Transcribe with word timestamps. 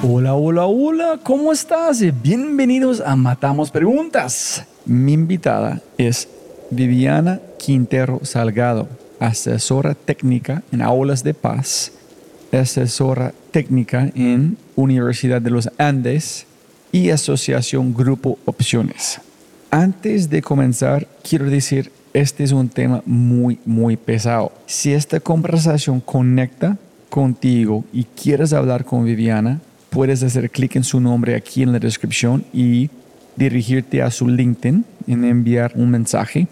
Hola, 0.00 0.34
hola, 0.34 0.66
hola, 0.66 1.18
¿cómo 1.24 1.50
estás? 1.50 2.04
Bienvenidos 2.22 3.00
a 3.00 3.16
Matamos 3.16 3.72
Preguntas. 3.72 4.64
Mi 4.86 5.14
invitada 5.14 5.82
es 5.98 6.28
Viviana 6.70 7.40
Quintero 7.58 8.20
Salgado, 8.22 8.88
asesora 9.18 9.96
técnica 9.96 10.62
en 10.70 10.82
Aulas 10.82 11.24
de 11.24 11.34
Paz, 11.34 11.90
asesora 12.52 13.34
técnica 13.50 14.08
en 14.14 14.56
Universidad 14.76 15.42
de 15.42 15.50
los 15.50 15.68
Andes 15.78 16.46
y 16.92 17.10
Asociación 17.10 17.92
Grupo 17.92 18.38
Opciones. 18.44 19.20
Antes 19.72 20.30
de 20.30 20.42
comenzar, 20.42 21.08
quiero 21.28 21.46
decir, 21.46 21.90
este 22.12 22.44
es 22.44 22.52
un 22.52 22.68
tema 22.68 23.02
muy, 23.04 23.58
muy 23.64 23.96
pesado. 23.96 24.52
Si 24.66 24.92
esta 24.92 25.18
conversación 25.18 25.98
conecta 25.98 26.78
contigo 27.10 27.84
y 27.92 28.04
quieres 28.04 28.52
hablar 28.52 28.84
con 28.84 29.04
Viviana, 29.04 29.60
puedes 29.90 30.22
hacer 30.22 30.50
clic 30.50 30.76
en 30.76 30.84
su 30.84 31.00
nombre 31.00 31.34
aquí 31.34 31.62
en 31.62 31.72
la 31.72 31.78
descripción 31.78 32.44
y 32.52 32.90
dirigirte 33.36 34.02
a 34.02 34.10
su 34.10 34.28
LinkedIn 34.28 34.84
en 35.06 35.24
enviar 35.24 35.72
un 35.74 35.90
mensaje. 35.90 36.48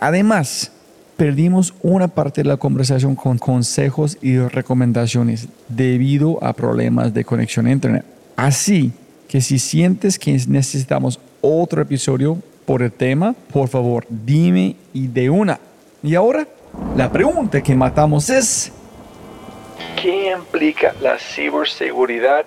Además, 0.00 0.72
perdimos 1.16 1.74
una 1.82 2.08
parte 2.08 2.42
de 2.42 2.48
la 2.48 2.56
conversación 2.56 3.16
con 3.16 3.38
consejos 3.38 4.16
y 4.22 4.38
recomendaciones 4.38 5.48
debido 5.68 6.42
a 6.42 6.52
problemas 6.52 7.12
de 7.12 7.24
conexión 7.24 7.66
a 7.66 7.72
Internet. 7.72 8.04
Así 8.36 8.92
que 9.26 9.40
si 9.40 9.58
sientes 9.58 10.18
que 10.18 10.32
necesitamos 10.48 11.20
otro 11.40 11.82
episodio 11.82 12.38
por 12.64 12.82
el 12.82 12.92
tema, 12.92 13.34
por 13.52 13.68
favor, 13.68 14.06
dime 14.08 14.76
y 14.92 15.08
de 15.08 15.28
una. 15.28 15.58
Y 16.02 16.14
ahora, 16.14 16.46
la 16.96 17.10
pregunta 17.10 17.60
que 17.62 17.74
matamos 17.74 18.30
es, 18.30 18.72
¿qué 20.00 20.32
implica 20.32 20.94
la 21.00 21.18
ciberseguridad 21.18 22.46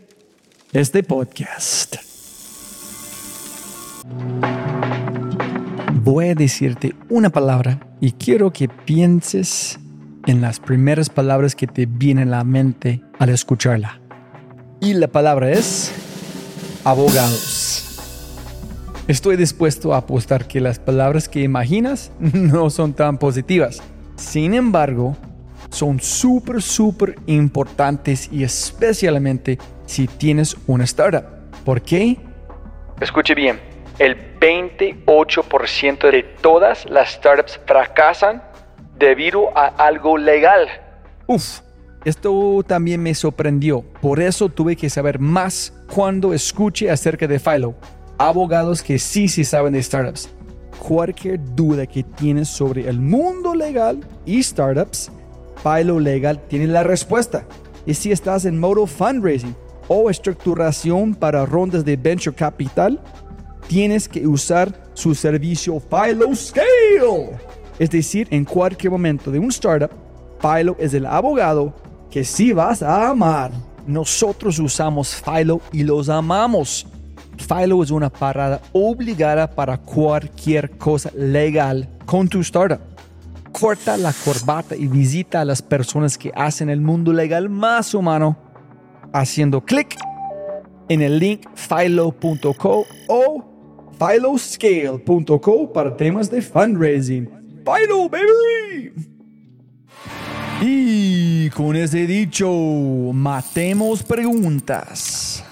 este 0.73 1.03
podcast. 1.03 1.97
Voy 6.01 6.29
a 6.29 6.35
decirte 6.35 6.95
una 7.09 7.29
palabra 7.29 7.79
y 7.99 8.13
quiero 8.13 8.53
que 8.53 8.69
pienses 8.69 9.79
en 10.27 10.39
las 10.39 10.61
primeras 10.61 11.09
palabras 11.09 11.55
que 11.55 11.67
te 11.67 11.85
vienen 11.85 12.29
a 12.29 12.37
la 12.37 12.43
mente 12.45 13.01
al 13.19 13.29
escucharla. 13.29 13.99
Y 14.79 14.93
la 14.93 15.09
palabra 15.09 15.51
es 15.51 15.91
abogados. 16.85 17.99
Estoy 19.09 19.35
dispuesto 19.35 19.93
a 19.93 19.97
apostar 19.97 20.47
que 20.47 20.61
las 20.61 20.79
palabras 20.79 21.27
que 21.27 21.41
imaginas 21.41 22.13
no 22.19 22.69
son 22.69 22.93
tan 22.93 23.17
positivas. 23.17 23.81
Sin 24.15 24.53
embargo, 24.53 25.17
son 25.69 25.99
súper, 25.99 26.61
súper 26.61 27.15
importantes 27.27 28.29
y 28.31 28.43
especialmente 28.43 29.57
si 29.91 30.07
tienes 30.07 30.55
una 30.67 30.85
startup. 30.85 31.25
¿Por 31.65 31.81
qué? 31.81 32.17
Escuche 33.01 33.35
bien, 33.35 33.59
el 33.99 34.39
28% 34.39 36.09
de 36.09 36.23
todas 36.23 36.85
las 36.89 37.11
startups 37.11 37.59
fracasan 37.67 38.41
debido 38.97 39.55
a 39.57 39.67
algo 39.67 40.17
legal. 40.17 40.69
Uf, 41.27 41.59
esto 42.05 42.63
también 42.65 43.03
me 43.03 43.13
sorprendió. 43.13 43.81
Por 44.01 44.21
eso 44.21 44.47
tuve 44.47 44.77
que 44.77 44.89
saber 44.89 45.19
más 45.19 45.73
cuando 45.93 46.33
escuche 46.33 46.89
acerca 46.89 47.27
de 47.27 47.39
Philo. 47.39 47.75
Abogados 48.17 48.81
que 48.81 48.97
sí, 48.97 49.27
sí 49.27 49.43
saben 49.43 49.73
de 49.73 49.83
startups. 49.83 50.29
Cualquier 50.79 51.37
duda 51.53 51.85
que 51.85 52.03
tienes 52.03 52.47
sobre 52.47 52.87
el 52.87 52.99
mundo 52.99 53.53
legal 53.53 53.99
y 54.25 54.41
startups, 54.41 55.11
Philo 55.61 55.99
Legal 55.99 56.41
tiene 56.47 56.67
la 56.67 56.83
respuesta. 56.83 57.45
Y 57.85 57.93
si 57.93 58.11
estás 58.11 58.45
en 58.45 58.59
modo 58.59 58.87
fundraising, 58.87 59.55
o 59.87 60.09
estructuración 60.09 61.13
para 61.15 61.45
rondas 61.45 61.83
de 61.83 61.95
venture 61.95 62.35
capital, 62.35 62.99
tienes 63.67 64.07
que 64.07 64.27
usar 64.27 64.73
su 64.93 65.15
servicio 65.15 65.79
Philo 65.79 66.35
Scale. 66.35 67.39
Es 67.79 67.89
decir, 67.89 68.27
en 68.31 68.45
cualquier 68.45 68.91
momento 68.91 69.31
de 69.31 69.39
un 69.39 69.49
startup, 69.49 69.91
Philo 70.41 70.75
es 70.79 70.93
el 70.93 71.05
abogado 71.05 71.73
que 72.09 72.23
sí 72.23 72.51
vas 72.51 72.83
a 72.83 73.09
amar. 73.09 73.51
Nosotros 73.87 74.59
usamos 74.59 75.15
Philo 75.15 75.61
y 75.71 75.83
los 75.83 76.09
amamos. 76.09 76.85
Philo 77.37 77.81
es 77.81 77.91
una 77.91 78.09
parada 78.09 78.61
obligada 78.73 79.49
para 79.49 79.77
cualquier 79.77 80.71
cosa 80.71 81.09
legal 81.15 81.89
con 82.05 82.27
tu 82.27 82.41
startup. 82.41 82.79
Corta 83.51 83.97
la 83.97 84.13
corbata 84.25 84.75
y 84.75 84.87
visita 84.87 85.41
a 85.41 85.45
las 85.45 85.61
personas 85.61 86.17
que 86.17 86.31
hacen 86.35 86.69
el 86.69 86.81
mundo 86.81 87.13
legal 87.13 87.49
más 87.49 87.93
humano 87.93 88.50
haciendo 89.13 89.61
clic 89.61 89.95
en 90.89 91.01
el 91.01 91.19
link 91.19 91.47
philo.co 91.55 92.85
o 93.07 93.43
philoscale.co 93.97 95.73
para 95.73 95.95
temas 95.95 96.29
de 96.29 96.41
fundraising. 96.41 97.29
Philo, 97.63 98.09
baby. 98.09 98.93
Y 100.61 101.49
con 101.51 101.75
ese 101.75 102.05
dicho, 102.05 102.51
matemos 103.13 104.03
preguntas. 104.03 105.43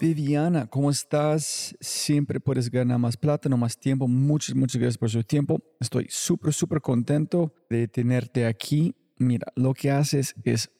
Viviana, 0.00 0.66
¿cómo 0.66 0.90
estás? 0.90 1.76
Siempre 1.80 2.38
puedes 2.38 2.70
ganar 2.70 3.00
más 3.00 3.16
plata, 3.16 3.48
no 3.48 3.56
más 3.56 3.76
tiempo. 3.76 4.06
Muchas, 4.06 4.54
muchas 4.54 4.80
gracias 4.80 4.98
por 4.98 5.10
su 5.10 5.24
tiempo. 5.24 5.60
Estoy 5.80 6.06
súper, 6.08 6.52
súper 6.52 6.80
contento 6.80 7.52
de 7.68 7.88
tenerte 7.88 8.46
aquí 8.46 8.94
mira, 9.18 9.52
lo 9.56 9.74
que 9.74 9.90
haces 9.90 10.34
es 10.44 10.70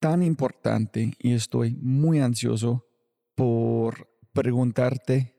tan 0.00 0.22
importante 0.22 1.12
y 1.18 1.32
estoy 1.32 1.76
muy 1.80 2.20
ansioso 2.20 2.86
por 3.34 4.08
preguntarte 4.32 5.34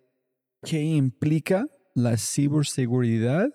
qué 0.63 0.81
implica 0.81 1.65
la 1.95 2.17
ciberseguridad 2.17 3.49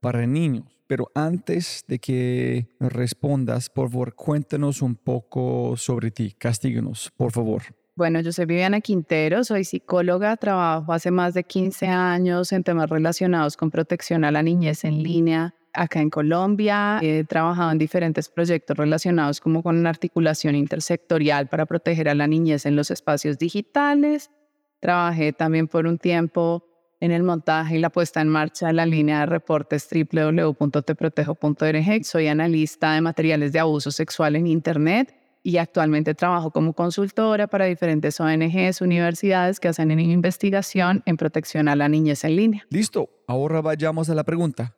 para 0.00 0.26
niños. 0.26 0.66
Pero 0.86 1.10
antes 1.14 1.84
de 1.86 1.98
que 1.98 2.68
respondas, 2.80 3.68
por 3.68 3.90
favor, 3.90 4.14
cuéntanos 4.14 4.80
un 4.80 4.94
poco 4.94 5.76
sobre 5.76 6.10
ti. 6.10 6.32
Castíganos, 6.32 7.12
por 7.14 7.30
favor. 7.30 7.62
Bueno, 7.94 8.20
yo 8.20 8.32
soy 8.32 8.46
Viviana 8.46 8.80
Quintero, 8.80 9.42
soy 9.44 9.64
psicóloga, 9.64 10.36
trabajo 10.36 10.92
hace 10.92 11.10
más 11.10 11.34
de 11.34 11.44
15 11.44 11.88
años 11.88 12.52
en 12.52 12.62
temas 12.62 12.88
relacionados 12.88 13.56
con 13.56 13.70
protección 13.70 14.24
a 14.24 14.30
la 14.30 14.42
niñez 14.42 14.84
en 14.84 15.02
línea 15.02 15.54
acá 15.72 16.00
en 16.00 16.10
Colombia. 16.10 16.98
He 17.02 17.24
trabajado 17.24 17.72
en 17.72 17.78
diferentes 17.78 18.28
proyectos 18.28 18.76
relacionados 18.76 19.40
como 19.40 19.62
con 19.62 19.76
una 19.76 19.90
articulación 19.90 20.54
intersectorial 20.54 21.48
para 21.48 21.66
proteger 21.66 22.08
a 22.08 22.14
la 22.14 22.26
niñez 22.26 22.66
en 22.66 22.76
los 22.76 22.90
espacios 22.90 23.38
digitales. 23.38 24.30
Trabajé 24.80 25.32
también 25.32 25.68
por 25.68 25.86
un 25.86 25.98
tiempo 25.98 26.64
en 27.00 27.12
el 27.12 27.22
montaje 27.22 27.76
y 27.76 27.80
la 27.80 27.90
puesta 27.90 28.20
en 28.20 28.28
marcha 28.28 28.66
de 28.68 28.72
la 28.72 28.86
línea 28.86 29.20
de 29.20 29.26
reportes 29.26 29.88
www.teprotejo.org. 29.90 32.04
Soy 32.04 32.26
analista 32.26 32.94
de 32.94 33.00
materiales 33.00 33.52
de 33.52 33.60
abuso 33.60 33.90
sexual 33.90 34.36
en 34.36 34.46
Internet 34.46 35.14
y 35.42 35.58
actualmente 35.58 36.14
trabajo 36.14 36.50
como 36.50 36.72
consultora 36.72 37.46
para 37.46 37.66
diferentes 37.66 38.18
ONGs, 38.20 38.80
universidades 38.80 39.60
que 39.60 39.68
hacen 39.68 39.98
investigación 39.98 41.02
en 41.06 41.16
protección 41.16 41.68
a 41.68 41.76
la 41.76 41.88
niñez 41.88 42.24
en 42.24 42.36
línea. 42.36 42.66
Listo, 42.70 43.08
ahora 43.26 43.60
vayamos 43.60 44.10
a 44.10 44.14
la 44.14 44.24
pregunta 44.24 44.74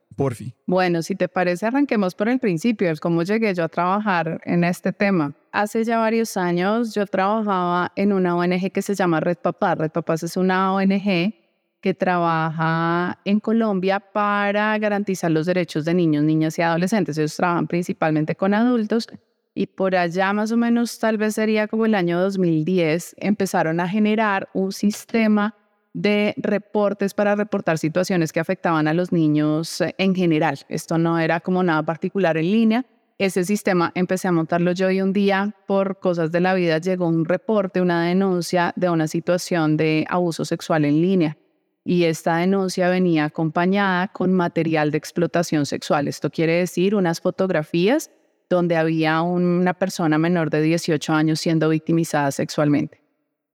Bueno, 0.67 1.03
si 1.03 1.15
te 1.15 1.29
parece, 1.29 1.67
arranquemos 1.67 2.15
por 2.15 2.29
el 2.29 2.39
principio, 2.39 2.93
cómo 3.01 3.23
llegué 3.23 3.55
yo 3.55 3.65
a 3.65 3.69
trabajar 3.69 4.41
en 4.45 4.65
este 4.65 4.93
tema. 4.93 5.35
Hace 5.51 5.83
ya 5.85 5.99
varios 5.99 6.37
años 6.37 6.95
yo 6.95 7.07
trabajaba 7.07 7.91
en 7.97 8.13
una 8.13 8.37
ONG 8.37 8.71
que 8.71 8.83
se 8.83 8.95
llama 8.95 9.21
Red 9.21 9.39
Papás. 9.39 9.79
Red 9.79 9.91
Papás 9.93 10.23
es 10.23 10.37
una 10.37 10.75
ONG 10.75 11.35
que 11.81 11.95
trabaja 11.95 13.19
en 13.25 13.41
Colombia 13.41 13.99
para 13.99 14.77
garantizar 14.79 15.31
los 15.31 15.47
derechos 15.47 15.87
de 15.87 15.95
niños, 15.95 16.23
niñas 16.25 16.59
y 16.59 16.63
adolescentes. 16.63 17.17
Ellos 17.17 17.37
trabajan 17.37 17.67
principalmente 17.67 18.37
con 18.37 18.53
adultos 18.53 19.09
y 19.55 19.67
por 19.67 19.97
allá 19.97 20.33
más 20.33 20.53
o 20.53 20.57
menos 20.57 20.99
tal 20.99 21.17
vez 21.17 21.35
sería 21.35 21.67
como 21.67 21.87
el 21.87 21.95
año 21.95 22.21
2010 22.21 23.17
empezaron 23.19 23.81
a 23.81 23.89
generar 23.89 24.49
un 24.53 24.71
sistema 24.73 25.57
de 25.93 26.35
reportes 26.37 27.15
para 27.15 27.35
reportar 27.35 27.79
situaciones 27.79 28.33
que 28.33 28.41
afectaban 28.41 28.87
a 28.89 28.95
los 28.95 29.13
niños 29.13 29.81
eh, 29.81 29.95
en 29.99 30.15
general. 30.15 30.59
Esto 30.69 30.99
no 30.99 31.19
era 31.19 31.41
como 31.41 31.63
nada 31.63 31.83
particular 31.83 32.37
en 32.37 32.51
línea. 32.51 32.87
Ese 33.19 33.45
sistema 33.45 33.93
empecé 33.95 34.29
a 34.29 34.33
montarlo 34.33 34.73
yo 34.73 34.91
y 34.91 35.03
un 35.03 35.13
día 35.13 35.55
por 35.67 35.99
cosas 35.99 36.33
de 36.33 36.41
la 36.41 36.55
vida 36.55 36.79
llegó 36.79 37.07
un 37.07 37.27
reporte, 37.27 37.83
una 37.83 38.05
denuncia 38.07 38.73
de 38.77 38.89
una 38.89 39.09
situación 39.09 39.77
de 39.77 40.07
abuso 40.09 40.45
sexual 40.45 40.85
en 40.85 41.03
línea. 41.03 41.37
Y 41.85 42.05
esta 42.05 42.37
denuncia 42.37 42.89
venía 42.89 43.25
acompañada 43.25 44.09
con 44.09 44.33
material 44.33 44.91
de 44.91 44.99
explotación 44.99 45.67
sexual. 45.67 46.09
Esto 46.09 46.31
quiere 46.31 46.55
decir 46.55 46.95
unas 46.95 47.21
fotografías 47.21 48.11
donde 48.49 48.77
había 48.77 49.23
una 49.23 49.75
persona 49.75 50.19
menor 50.19 50.51
de 50.51 50.63
18 50.63 51.13
años 51.13 51.41
siendo 51.41 51.69
victimizada 51.69 52.31
sexualmente. 52.33 53.03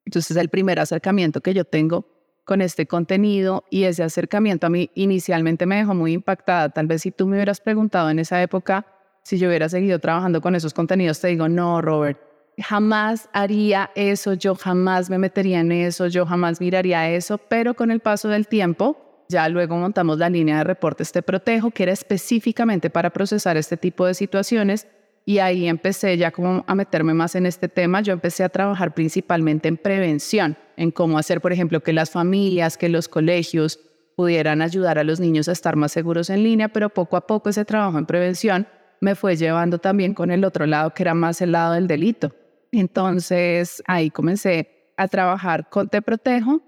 Entonces, 0.04 0.36
el 0.36 0.48
primer 0.48 0.78
acercamiento 0.78 1.40
que 1.40 1.52
yo 1.52 1.64
tengo 1.64 2.15
con 2.46 2.62
este 2.62 2.86
contenido 2.86 3.64
y 3.68 3.84
ese 3.84 4.04
acercamiento 4.04 4.68
a 4.68 4.70
mí 4.70 4.90
inicialmente 4.94 5.66
me 5.66 5.76
dejó 5.76 5.94
muy 5.94 6.12
impactada. 6.14 6.70
Tal 6.70 6.86
vez 6.86 7.02
si 7.02 7.10
tú 7.10 7.26
me 7.26 7.36
hubieras 7.36 7.60
preguntado 7.60 8.08
en 8.08 8.20
esa 8.20 8.40
época 8.40 8.86
si 9.22 9.38
yo 9.38 9.48
hubiera 9.48 9.68
seguido 9.68 9.98
trabajando 9.98 10.40
con 10.40 10.54
esos 10.54 10.72
contenidos, 10.72 11.20
te 11.20 11.26
digo, 11.26 11.48
no, 11.48 11.82
Robert, 11.82 12.20
jamás 12.58 13.28
haría 13.32 13.90
eso, 13.96 14.34
yo 14.34 14.54
jamás 14.54 15.10
me 15.10 15.18
metería 15.18 15.58
en 15.58 15.72
eso, 15.72 16.06
yo 16.06 16.24
jamás 16.24 16.60
miraría 16.60 17.10
eso, 17.10 17.36
pero 17.36 17.74
con 17.74 17.90
el 17.90 17.98
paso 17.98 18.28
del 18.28 18.46
tiempo, 18.46 19.24
ya 19.28 19.48
luego 19.48 19.76
montamos 19.76 20.18
la 20.18 20.30
línea 20.30 20.58
de 20.58 20.64
reportes 20.64 21.10
Te 21.10 21.22
Protejo, 21.22 21.72
que 21.72 21.82
era 21.82 21.92
específicamente 21.92 22.88
para 22.88 23.10
procesar 23.10 23.56
este 23.56 23.76
tipo 23.76 24.06
de 24.06 24.14
situaciones 24.14 24.86
y 25.28 25.40
ahí 25.40 25.66
empecé 25.66 26.16
ya 26.16 26.30
como 26.30 26.64
a 26.68 26.74
meterme 26.76 27.12
más 27.12 27.34
en 27.34 27.46
este 27.46 27.68
tema. 27.68 28.00
Yo 28.00 28.12
empecé 28.12 28.44
a 28.44 28.48
trabajar 28.48 28.94
principalmente 28.94 29.66
en 29.66 29.76
prevención, 29.76 30.56
en 30.76 30.92
cómo 30.92 31.18
hacer, 31.18 31.40
por 31.40 31.52
ejemplo, 31.52 31.82
que 31.82 31.92
las 31.92 32.10
familias, 32.10 32.78
que 32.78 32.88
los 32.88 33.08
colegios 33.08 33.80
pudieran 34.14 34.62
ayudar 34.62 35.00
a 35.00 35.04
los 35.04 35.18
niños 35.18 35.48
a 35.48 35.52
estar 35.52 35.74
más 35.74 35.90
seguros 35.90 36.30
en 36.30 36.44
línea, 36.44 36.68
pero 36.68 36.90
poco 36.90 37.16
a 37.16 37.26
poco 37.26 37.48
ese 37.50 37.64
trabajo 37.64 37.98
en 37.98 38.06
prevención 38.06 38.68
me 39.00 39.16
fue 39.16 39.36
llevando 39.36 39.78
también 39.78 40.14
con 40.14 40.30
el 40.30 40.44
otro 40.44 40.64
lado, 40.64 40.94
que 40.94 41.02
era 41.02 41.12
más 41.12 41.42
el 41.42 41.52
lado 41.52 41.74
del 41.74 41.88
delito. 41.88 42.32
Entonces 42.70 43.82
ahí 43.88 44.10
comencé 44.10 44.92
a 44.96 45.08
trabajar 45.08 45.68
con 45.68 45.88
Te 45.88 46.02
Protejo, 46.02 46.62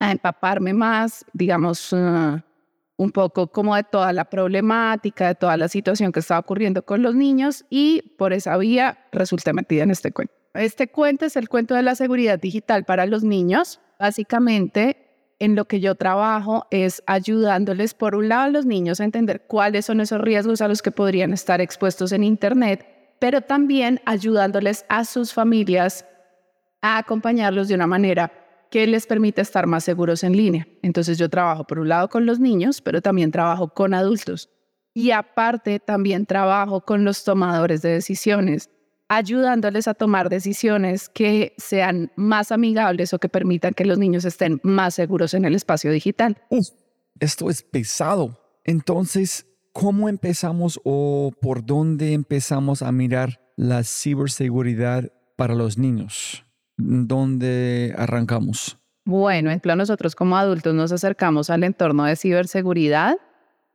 a 0.00 0.10
empaparme 0.10 0.74
más, 0.74 1.24
digamos, 1.32 1.92
uh, 1.92 2.40
un 2.96 3.10
poco 3.10 3.48
como 3.48 3.76
de 3.76 3.84
toda 3.84 4.12
la 4.12 4.24
problemática, 4.24 5.28
de 5.28 5.34
toda 5.34 5.56
la 5.56 5.68
situación 5.68 6.12
que 6.12 6.20
estaba 6.20 6.40
ocurriendo 6.40 6.82
con 6.82 7.02
los 7.02 7.14
niños 7.14 7.64
y 7.68 8.14
por 8.16 8.32
esa 8.32 8.56
vía 8.56 8.98
resulté 9.12 9.52
metida 9.52 9.82
en 9.82 9.90
este 9.90 10.12
cuento. 10.12 10.34
Este 10.54 10.88
cuento 10.88 11.26
es 11.26 11.36
el 11.36 11.48
cuento 11.48 11.74
de 11.74 11.82
la 11.82 11.94
seguridad 11.94 12.38
digital 12.38 12.84
para 12.84 13.04
los 13.04 13.22
niños. 13.22 13.80
Básicamente, 13.98 15.06
en 15.38 15.54
lo 15.54 15.66
que 15.66 15.80
yo 15.80 15.94
trabajo 15.94 16.66
es 16.70 17.02
ayudándoles, 17.06 17.92
por 17.92 18.14
un 18.14 18.30
lado, 18.30 18.44
a 18.44 18.48
los 18.48 18.64
niños 18.64 19.00
a 19.00 19.04
entender 19.04 19.42
cuáles 19.46 19.84
son 19.84 20.00
esos 20.00 20.20
riesgos 20.20 20.62
a 20.62 20.68
los 20.68 20.80
que 20.80 20.90
podrían 20.90 21.34
estar 21.34 21.60
expuestos 21.60 22.12
en 22.12 22.24
Internet, 22.24 22.86
pero 23.18 23.42
también 23.42 24.00
ayudándoles 24.06 24.86
a 24.88 25.04
sus 25.04 25.34
familias 25.34 26.06
a 26.80 26.96
acompañarlos 26.98 27.68
de 27.68 27.74
una 27.74 27.86
manera 27.86 28.45
que 28.70 28.86
les 28.86 29.06
permite 29.06 29.40
estar 29.40 29.66
más 29.66 29.84
seguros 29.84 30.24
en 30.24 30.36
línea. 30.36 30.66
Entonces 30.82 31.18
yo 31.18 31.28
trabajo 31.28 31.64
por 31.64 31.78
un 31.78 31.88
lado 31.88 32.08
con 32.08 32.26
los 32.26 32.40
niños, 32.40 32.80
pero 32.80 33.00
también 33.00 33.30
trabajo 33.30 33.68
con 33.68 33.94
adultos. 33.94 34.50
Y 34.94 35.10
aparte 35.10 35.78
también 35.78 36.26
trabajo 36.26 36.80
con 36.80 37.04
los 37.04 37.22
tomadores 37.22 37.82
de 37.82 37.90
decisiones, 37.90 38.70
ayudándoles 39.08 39.88
a 39.88 39.94
tomar 39.94 40.28
decisiones 40.28 41.08
que 41.08 41.54
sean 41.58 42.10
más 42.16 42.50
amigables 42.50 43.12
o 43.12 43.18
que 43.18 43.28
permitan 43.28 43.74
que 43.74 43.84
los 43.84 43.98
niños 43.98 44.24
estén 44.24 44.60
más 44.62 44.94
seguros 44.94 45.34
en 45.34 45.44
el 45.44 45.54
espacio 45.54 45.90
digital. 45.92 46.38
esto 47.20 47.50
es 47.50 47.62
pesado. 47.62 48.40
Entonces, 48.64 49.46
¿cómo 49.72 50.08
empezamos 50.08 50.80
o 50.84 51.32
por 51.40 51.64
dónde 51.64 52.14
empezamos 52.14 52.82
a 52.82 52.90
mirar 52.90 53.40
la 53.56 53.84
ciberseguridad 53.84 55.12
para 55.36 55.54
los 55.54 55.78
niños? 55.78 56.45
¿Dónde 56.76 57.94
arrancamos? 57.96 58.78
Bueno, 59.04 59.50
ejemplo, 59.50 59.76
nosotros 59.76 60.16
como 60.16 60.36
adultos 60.36 60.74
nos 60.74 60.90
acercamos 60.90 61.48
al 61.50 61.64
entorno 61.64 62.04
de 62.04 62.16
ciberseguridad. 62.16 63.16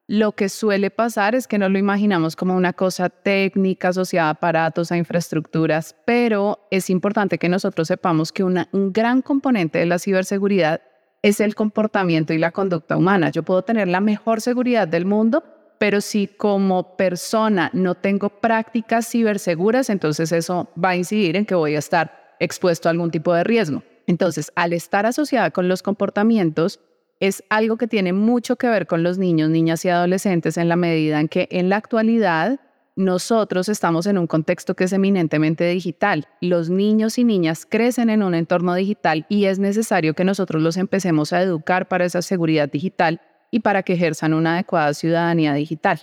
Lo 0.08 0.34
que 0.34 0.50
suele 0.50 0.90
pasar 0.90 1.36
es 1.36 1.48
que 1.48 1.58
no 1.58 1.70
lo 1.70 1.80
imaginamos 1.80 2.36
como 2.36 2.54
una 2.54 2.74
cosa 2.74 3.10
técnica 3.10 3.90
asociada 3.90 4.28
a 4.28 4.32
aparatos, 4.32 4.92
a 4.92 4.98
infraestructuras, 4.98 5.96
pero 6.06 6.68
es 6.70 6.90
importante 6.90 7.38
que 7.38 7.48
nosotros 7.48 7.88
sepamos 7.88 8.34
que 8.34 8.44
un 8.44 8.66
gran 8.92 9.22
componente 9.22 9.80
de 9.80 9.86
la 9.86 10.00
ciberseguridad 10.00 10.82
es 11.22 11.40
el 11.40 11.56
comportamiento 11.56 12.34
y 12.34 12.40
la 12.40 12.52
conducta 12.52 12.98
humana. 12.98 13.30
Yo 13.30 13.44
puedo 13.44 13.62
tener 13.62 13.88
la 13.88 14.02
mejor 14.02 14.42
seguridad 14.42 14.88
del 14.88 15.06
mundo, 15.06 15.44
pero 15.78 16.02
si 16.02 16.28
como 16.28 16.98
persona 16.98 17.70
no 17.72 17.96
tengo 17.96 18.30
prácticas 18.30 19.08
ciberseguras, 19.10 19.90
entonces 19.90 20.34
eso 20.34 20.70
va 20.84 20.90
a 20.90 20.96
incidir 20.98 21.38
en 21.38 21.46
que 21.46 21.56
voy 21.56 21.76
a 21.76 21.80
estar 21.80 22.21
expuesto 22.42 22.90
a 22.90 22.92
algún 22.92 23.12
tipo 23.12 23.34
de 23.34 23.44
riesgo. 23.44 23.84
Entonces, 24.08 24.52
al 24.56 24.74
estar 24.74 25.06
asociada 25.06 25.52
con 25.52 25.68
los 25.68 25.84
comportamientos, 25.84 26.80
es 27.20 27.44
algo 27.50 27.78
que 27.78 27.88
tiene 27.88 28.14
mucho 28.14 28.56
que 28.56 28.68
ver 28.68 28.88
con 28.88 29.04
los 29.04 29.20
niños, 29.20 29.50
niñas 29.50 29.86
y 29.86 29.90
adolescentes 29.90 30.58
en 30.58 30.68
la 30.68 30.76
medida 30.76 31.20
en 31.20 31.28
que 31.28 31.48
en 31.52 31.70
la 31.70 31.78
actualidad 31.78 32.60
nosotros 32.96 33.70
estamos 33.70 34.08
en 34.08 34.18
un 34.18 34.28
contexto 34.28 34.76
que 34.76 34.86
es 34.86 34.94
eminentemente 34.94 35.68
digital. 35.70 36.28
Los 36.42 36.70
niños 36.70 37.20
y 37.20 37.24
niñas 37.24 37.66
crecen 37.70 38.10
en 38.10 38.24
un 38.24 38.34
entorno 38.34 38.74
digital 38.74 39.26
y 39.30 39.46
es 39.46 39.60
necesario 39.60 40.16
que 40.16 40.26
nosotros 40.26 40.62
los 40.62 40.78
empecemos 40.78 41.32
a 41.32 41.42
educar 41.42 41.88
para 41.88 42.06
esa 42.06 42.24
seguridad 42.24 42.70
digital 42.70 43.22
y 43.52 43.60
para 43.60 43.84
que 43.84 43.94
ejerzan 43.94 44.34
una 44.34 44.56
adecuada 44.56 44.94
ciudadanía 44.94 45.54
digital. 45.54 46.00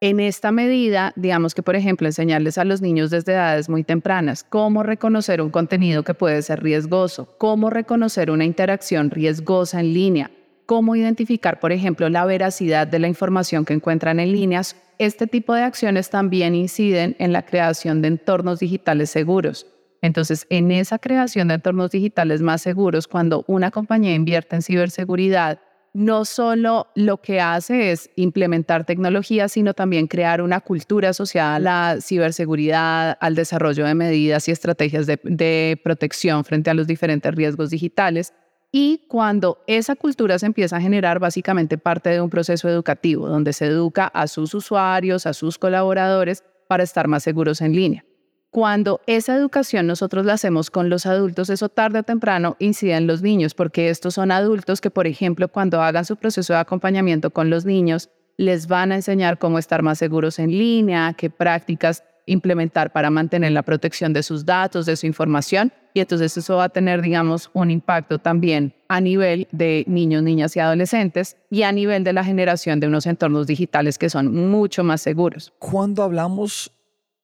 En 0.00 0.20
esta 0.20 0.52
medida, 0.52 1.12
digamos 1.16 1.56
que, 1.56 1.64
por 1.64 1.74
ejemplo, 1.74 2.06
enseñarles 2.06 2.56
a 2.56 2.64
los 2.64 2.80
niños 2.80 3.10
desde 3.10 3.32
edades 3.32 3.68
muy 3.68 3.82
tempranas 3.82 4.44
cómo 4.44 4.84
reconocer 4.84 5.42
un 5.42 5.50
contenido 5.50 6.04
que 6.04 6.14
puede 6.14 6.40
ser 6.42 6.62
riesgoso, 6.62 7.34
cómo 7.36 7.68
reconocer 7.68 8.30
una 8.30 8.44
interacción 8.44 9.10
riesgosa 9.10 9.80
en 9.80 9.92
línea, 9.92 10.30
cómo 10.66 10.94
identificar, 10.94 11.58
por 11.58 11.72
ejemplo, 11.72 12.08
la 12.10 12.24
veracidad 12.26 12.86
de 12.86 13.00
la 13.00 13.08
información 13.08 13.64
que 13.64 13.74
encuentran 13.74 14.20
en 14.20 14.30
líneas. 14.30 14.76
Este 14.98 15.26
tipo 15.26 15.52
de 15.52 15.62
acciones 15.62 16.10
también 16.10 16.54
inciden 16.54 17.16
en 17.18 17.32
la 17.32 17.44
creación 17.44 18.00
de 18.00 18.06
entornos 18.06 18.60
digitales 18.60 19.10
seguros. 19.10 19.66
Entonces, 20.00 20.46
en 20.48 20.70
esa 20.70 21.00
creación 21.00 21.48
de 21.48 21.54
entornos 21.54 21.90
digitales 21.90 22.40
más 22.40 22.62
seguros, 22.62 23.08
cuando 23.08 23.44
una 23.48 23.72
compañía 23.72 24.14
invierte 24.14 24.54
en 24.54 24.62
ciberseguridad, 24.62 25.58
no 25.94 26.24
solo 26.24 26.88
lo 26.94 27.18
que 27.20 27.40
hace 27.40 27.90
es 27.92 28.10
implementar 28.16 28.84
tecnología, 28.84 29.48
sino 29.48 29.74
también 29.74 30.06
crear 30.06 30.42
una 30.42 30.60
cultura 30.60 31.10
asociada 31.10 31.56
a 31.56 31.58
la 31.58 32.00
ciberseguridad, 32.00 33.16
al 33.20 33.34
desarrollo 33.34 33.84
de 33.84 33.94
medidas 33.94 34.48
y 34.48 34.52
estrategias 34.52 35.06
de, 35.06 35.80
protección 35.82 36.44
frente 36.44 36.70
a 36.70 36.74
los 36.74 36.86
diferentes 36.86 37.34
riesgos 37.34 37.70
digitales. 37.70 38.34
Y 38.70 39.06
cuando 39.08 39.62
esa 39.66 39.96
cultura 39.96 40.38
se 40.38 40.46
empieza 40.46 40.76
a 40.76 40.80
generar, 40.80 41.18
básicamente 41.18 41.78
parte 41.78 42.10
de 42.10 42.20
un 42.20 42.28
proceso 42.28 42.68
educativo, 42.68 43.28
donde 43.28 43.52
se 43.52 43.66
educa 43.66 44.06
a 44.06 44.26
sus 44.26 44.54
usuarios, 44.54 45.26
a 45.26 45.32
sus 45.32 45.58
colaboradores, 45.58 46.44
para 46.68 46.82
estar 46.82 47.08
más 47.08 47.22
seguros 47.22 47.62
en 47.62 47.74
línea. 47.74 48.07
Cuando 48.50 49.00
esa 49.06 49.36
educación 49.36 49.86
nosotros 49.86 50.24
la 50.24 50.32
hacemos 50.34 50.70
con 50.70 50.88
los 50.88 51.04
adultos, 51.04 51.50
eso 51.50 51.68
tarde 51.68 51.98
o 51.98 52.02
temprano 52.02 52.56
incide 52.58 52.96
en 52.96 53.06
los 53.06 53.20
niños, 53.20 53.54
porque 53.54 53.90
estos 53.90 54.14
son 54.14 54.30
adultos 54.30 54.80
que, 54.80 54.90
por 54.90 55.06
ejemplo, 55.06 55.48
cuando 55.48 55.82
hagan 55.82 56.06
su 56.06 56.16
proceso 56.16 56.54
de 56.54 56.58
acompañamiento 56.58 57.30
con 57.30 57.50
los 57.50 57.66
niños, 57.66 58.08
les 58.38 58.66
van 58.66 58.92
a 58.92 58.96
enseñar 58.96 59.38
cómo 59.38 59.58
estar 59.58 59.82
más 59.82 59.98
seguros 59.98 60.38
en 60.38 60.50
línea, 60.50 61.14
qué 61.18 61.28
prácticas 61.28 62.04
implementar 62.24 62.92
para 62.92 63.10
mantener 63.10 63.52
la 63.52 63.62
protección 63.62 64.12
de 64.12 64.22
sus 64.22 64.44
datos, 64.44 64.86
de 64.86 64.96
su 64.96 65.06
información. 65.06 65.72
Y 65.94 66.00
entonces 66.00 66.36
eso 66.36 66.56
va 66.56 66.64
a 66.64 66.68
tener, 66.68 67.02
digamos, 67.02 67.50
un 67.52 67.70
impacto 67.70 68.18
también 68.18 68.74
a 68.88 69.00
nivel 69.00 69.48
de 69.50 69.84
niños, 69.88 70.22
niñas 70.22 70.54
y 70.56 70.60
adolescentes 70.60 71.36
y 71.50 71.62
a 71.62 71.72
nivel 71.72 72.04
de 72.04 72.12
la 72.12 72.24
generación 72.24 72.80
de 72.80 72.86
unos 72.86 73.06
entornos 73.06 73.46
digitales 73.46 73.98
que 73.98 74.08
son 74.08 74.32
mucho 74.50 74.84
más 74.84 75.00
seguros. 75.00 75.52
Cuando 75.58 76.02
hablamos 76.02 76.70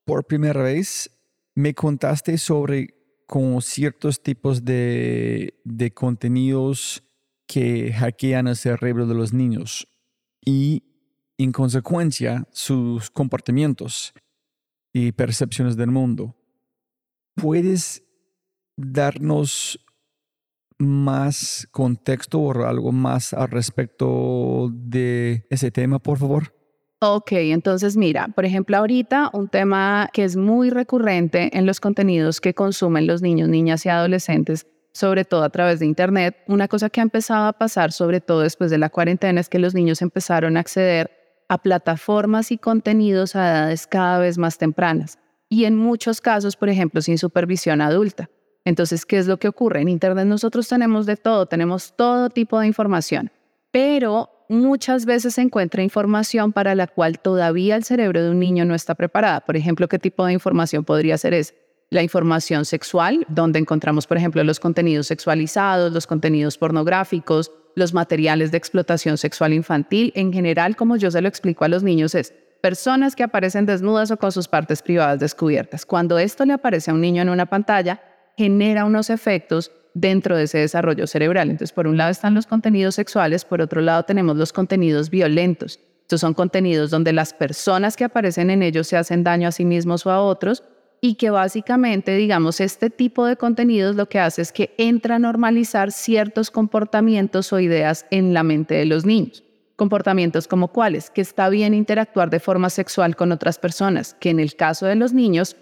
por 0.04 0.25
primera 0.25 0.62
vez 0.62 1.11
me 1.54 1.75
contaste 1.75 2.38
sobre 2.38 2.94
como 3.26 3.61
ciertos 3.61 4.23
tipos 4.23 4.64
de, 4.64 5.61
de 5.64 5.92
contenidos 5.92 7.02
que 7.46 7.92
hackean 7.92 8.49
el 8.49 8.56
cerebro 8.56 9.06
de 9.06 9.14
los 9.14 9.32
niños. 9.32 9.88
Y 10.44 10.82
en 11.38 11.52
consecuencia 11.52 12.46
sus 12.52 13.11
comportamientos 13.11 14.12
y 14.92 15.12
percepciones 15.12 15.76
del 15.76 15.90
mundo. 15.90 16.37
¿Puedes 17.34 18.04
darnos 18.76 19.84
más 20.78 21.68
contexto 21.70 22.40
o 22.40 22.64
algo 22.64 22.92
más 22.92 23.32
al 23.32 23.50
respecto 23.50 24.70
de 24.73 25.46
ese 25.50 25.70
tema, 25.70 25.99
por 25.99 26.18
favor? 26.18 26.54
Ok, 27.06 27.32
entonces 27.32 27.99
mira, 27.99 28.28
por 28.28 28.46
ejemplo, 28.46 28.78
ahorita 28.78 29.28
un 29.34 29.49
tema 29.49 30.08
que 30.14 30.25
es 30.25 30.37
muy 30.37 30.70
recurrente 30.70 31.50
en 31.52 31.66
los 31.66 31.78
contenidos 31.78 32.40
que 32.40 32.54
consumen 32.54 33.06
los 33.06 33.20
niños, 33.20 33.50
niñas 33.50 33.84
y 33.84 33.90
adolescentes, 33.90 34.66
sobre 34.94 35.26
todo 35.26 35.42
a 35.42 35.50
través 35.50 35.80
de 35.80 35.84
Internet, 35.84 36.34
una 36.46 36.66
cosa 36.66 36.88
que 36.88 37.00
ha 37.00 37.02
empezado 37.02 37.46
a 37.46 37.52
pasar, 37.52 37.92
sobre 37.92 38.23
todo 38.23 38.40
después 38.40 38.70
de 38.70 38.78
la 38.78 38.88
cuarentena, 38.88 39.38
es 39.38 39.50
que 39.50 39.58
los 39.58 39.75
niños 39.75 40.00
empezaron 40.00 40.56
a 40.56 40.61
acceder 40.61 41.11
a 41.50 41.58
plataformas 41.58 42.50
y 42.50 42.56
contenidos 42.56 43.37
a 43.37 43.50
edades 43.50 43.87
cada 43.87 44.18
vez 44.18 44.38
más 44.38 44.56
tempranas 44.56 45.18
y 45.50 45.66
en 45.66 45.76
muchos 45.76 46.23
casos, 46.23 46.56
por 46.56 46.70
ejemplo, 46.70 47.02
sin 47.02 47.18
supervisión 47.18 47.82
adulta. 47.82 48.30
Entonces, 48.64 49.04
¿qué 49.04 49.18
es 49.18 49.26
lo 49.26 49.37
que 49.37 49.49
ocurre? 49.49 49.82
En 49.82 49.90
Internet 49.90 50.25
nosotros 50.25 50.66
tenemos 50.68 51.04
de 51.04 51.18
todo, 51.18 51.44
tenemos 51.44 51.94
todo 51.96 52.30
tipo 52.30 52.58
de 52.58 52.66
información, 52.66 53.30
pero 53.70 54.30
muchas 54.48 55.06
veces 55.06 55.34
se 55.34 55.42
encuentra 55.42 55.82
información 55.82 56.52
para 56.52 56.74
la 56.74 56.86
cual 56.86 57.18
todavía 57.18 57.76
el 57.76 57.84
cerebro 57.84 58.22
de 58.22 58.30
un 58.30 58.38
niño 58.38 58.64
no 58.64 58.74
está 58.74 58.94
preparada. 58.94 59.40
Por 59.40 59.56
ejemplo, 59.56 59.88
¿qué 59.88 59.98
tipo 59.98 60.24
de 60.26 60.32
información 60.32 60.84
podría 60.84 61.18
ser 61.18 61.34
esa? 61.34 61.54
La 61.90 62.02
información 62.02 62.64
sexual, 62.64 63.24
donde 63.28 63.58
encontramos, 63.58 64.06
por 64.06 64.16
ejemplo, 64.16 64.42
los 64.42 64.58
contenidos 64.58 65.06
sexualizados, 65.06 65.92
los 65.92 66.06
contenidos 66.06 66.58
pornográficos, 66.58 67.52
los 67.76 67.92
materiales 67.92 68.50
de 68.50 68.58
explotación 68.58 69.18
sexual 69.18 69.52
infantil. 69.52 70.12
En 70.16 70.32
general, 70.32 70.76
como 70.76 70.96
yo 70.96 71.10
se 71.10 71.20
lo 71.20 71.28
explico 71.28 71.64
a 71.64 71.68
los 71.68 71.82
niños, 71.82 72.14
es 72.14 72.32
personas 72.62 73.14
que 73.14 73.22
aparecen 73.22 73.66
desnudas 73.66 74.10
o 74.10 74.16
con 74.16 74.32
sus 74.32 74.48
partes 74.48 74.82
privadas 74.82 75.20
descubiertas. 75.20 75.84
Cuando 75.84 76.18
esto 76.18 76.44
le 76.46 76.54
aparece 76.54 76.90
a 76.90 76.94
un 76.94 77.00
niño 77.00 77.22
en 77.22 77.28
una 77.28 77.46
pantalla, 77.46 78.00
genera 78.36 78.84
unos 78.84 79.10
efectos 79.10 79.70
dentro 79.94 80.36
de 80.36 80.44
ese 80.44 80.58
desarrollo 80.58 81.06
cerebral. 81.06 81.50
Entonces, 81.50 81.72
por 81.72 81.86
un 81.86 81.96
lado 81.96 82.10
están 82.10 82.34
los 82.34 82.46
contenidos 82.46 82.96
sexuales, 82.96 83.44
por 83.44 83.62
otro 83.62 83.80
lado 83.80 84.02
tenemos 84.02 84.36
los 84.36 84.52
contenidos 84.52 85.08
violentos. 85.08 85.80
Estos 86.02 86.20
son 86.20 86.34
contenidos 86.34 86.90
donde 86.90 87.12
las 87.12 87.32
personas 87.32 87.96
que 87.96 88.04
aparecen 88.04 88.50
en 88.50 88.62
ellos 88.62 88.88
se 88.88 88.96
hacen 88.96 89.24
daño 89.24 89.48
a 89.48 89.52
sí 89.52 89.64
mismos 89.64 90.04
o 90.04 90.10
a 90.10 90.20
otros 90.20 90.62
y 91.00 91.14
que 91.14 91.30
básicamente, 91.30 92.14
digamos, 92.16 92.60
este 92.60 92.90
tipo 92.90 93.26
de 93.26 93.36
contenidos 93.36 93.96
lo 93.96 94.08
que 94.08 94.18
hace 94.18 94.42
es 94.42 94.52
que 94.52 94.74
entra 94.78 95.16
a 95.16 95.18
normalizar 95.18 95.92
ciertos 95.92 96.50
comportamientos 96.50 97.52
o 97.52 97.60
ideas 97.60 98.06
en 98.10 98.34
la 98.34 98.42
mente 98.42 98.74
de 98.74 98.86
los 98.86 99.04
niños. 99.04 99.44
Comportamientos 99.76 100.46
como 100.46 100.68
cuáles, 100.68 101.10
que 101.10 101.20
está 101.20 101.48
bien 101.48 101.74
interactuar 101.74 102.30
de 102.30 102.40
forma 102.40 102.70
sexual 102.70 103.16
con 103.16 103.32
otras 103.32 103.58
personas, 103.58 104.14
que 104.14 104.30
en 104.30 104.40
el 104.40 104.56
caso 104.56 104.86
de 104.86 104.94
los 104.94 105.12
niños 105.12 105.56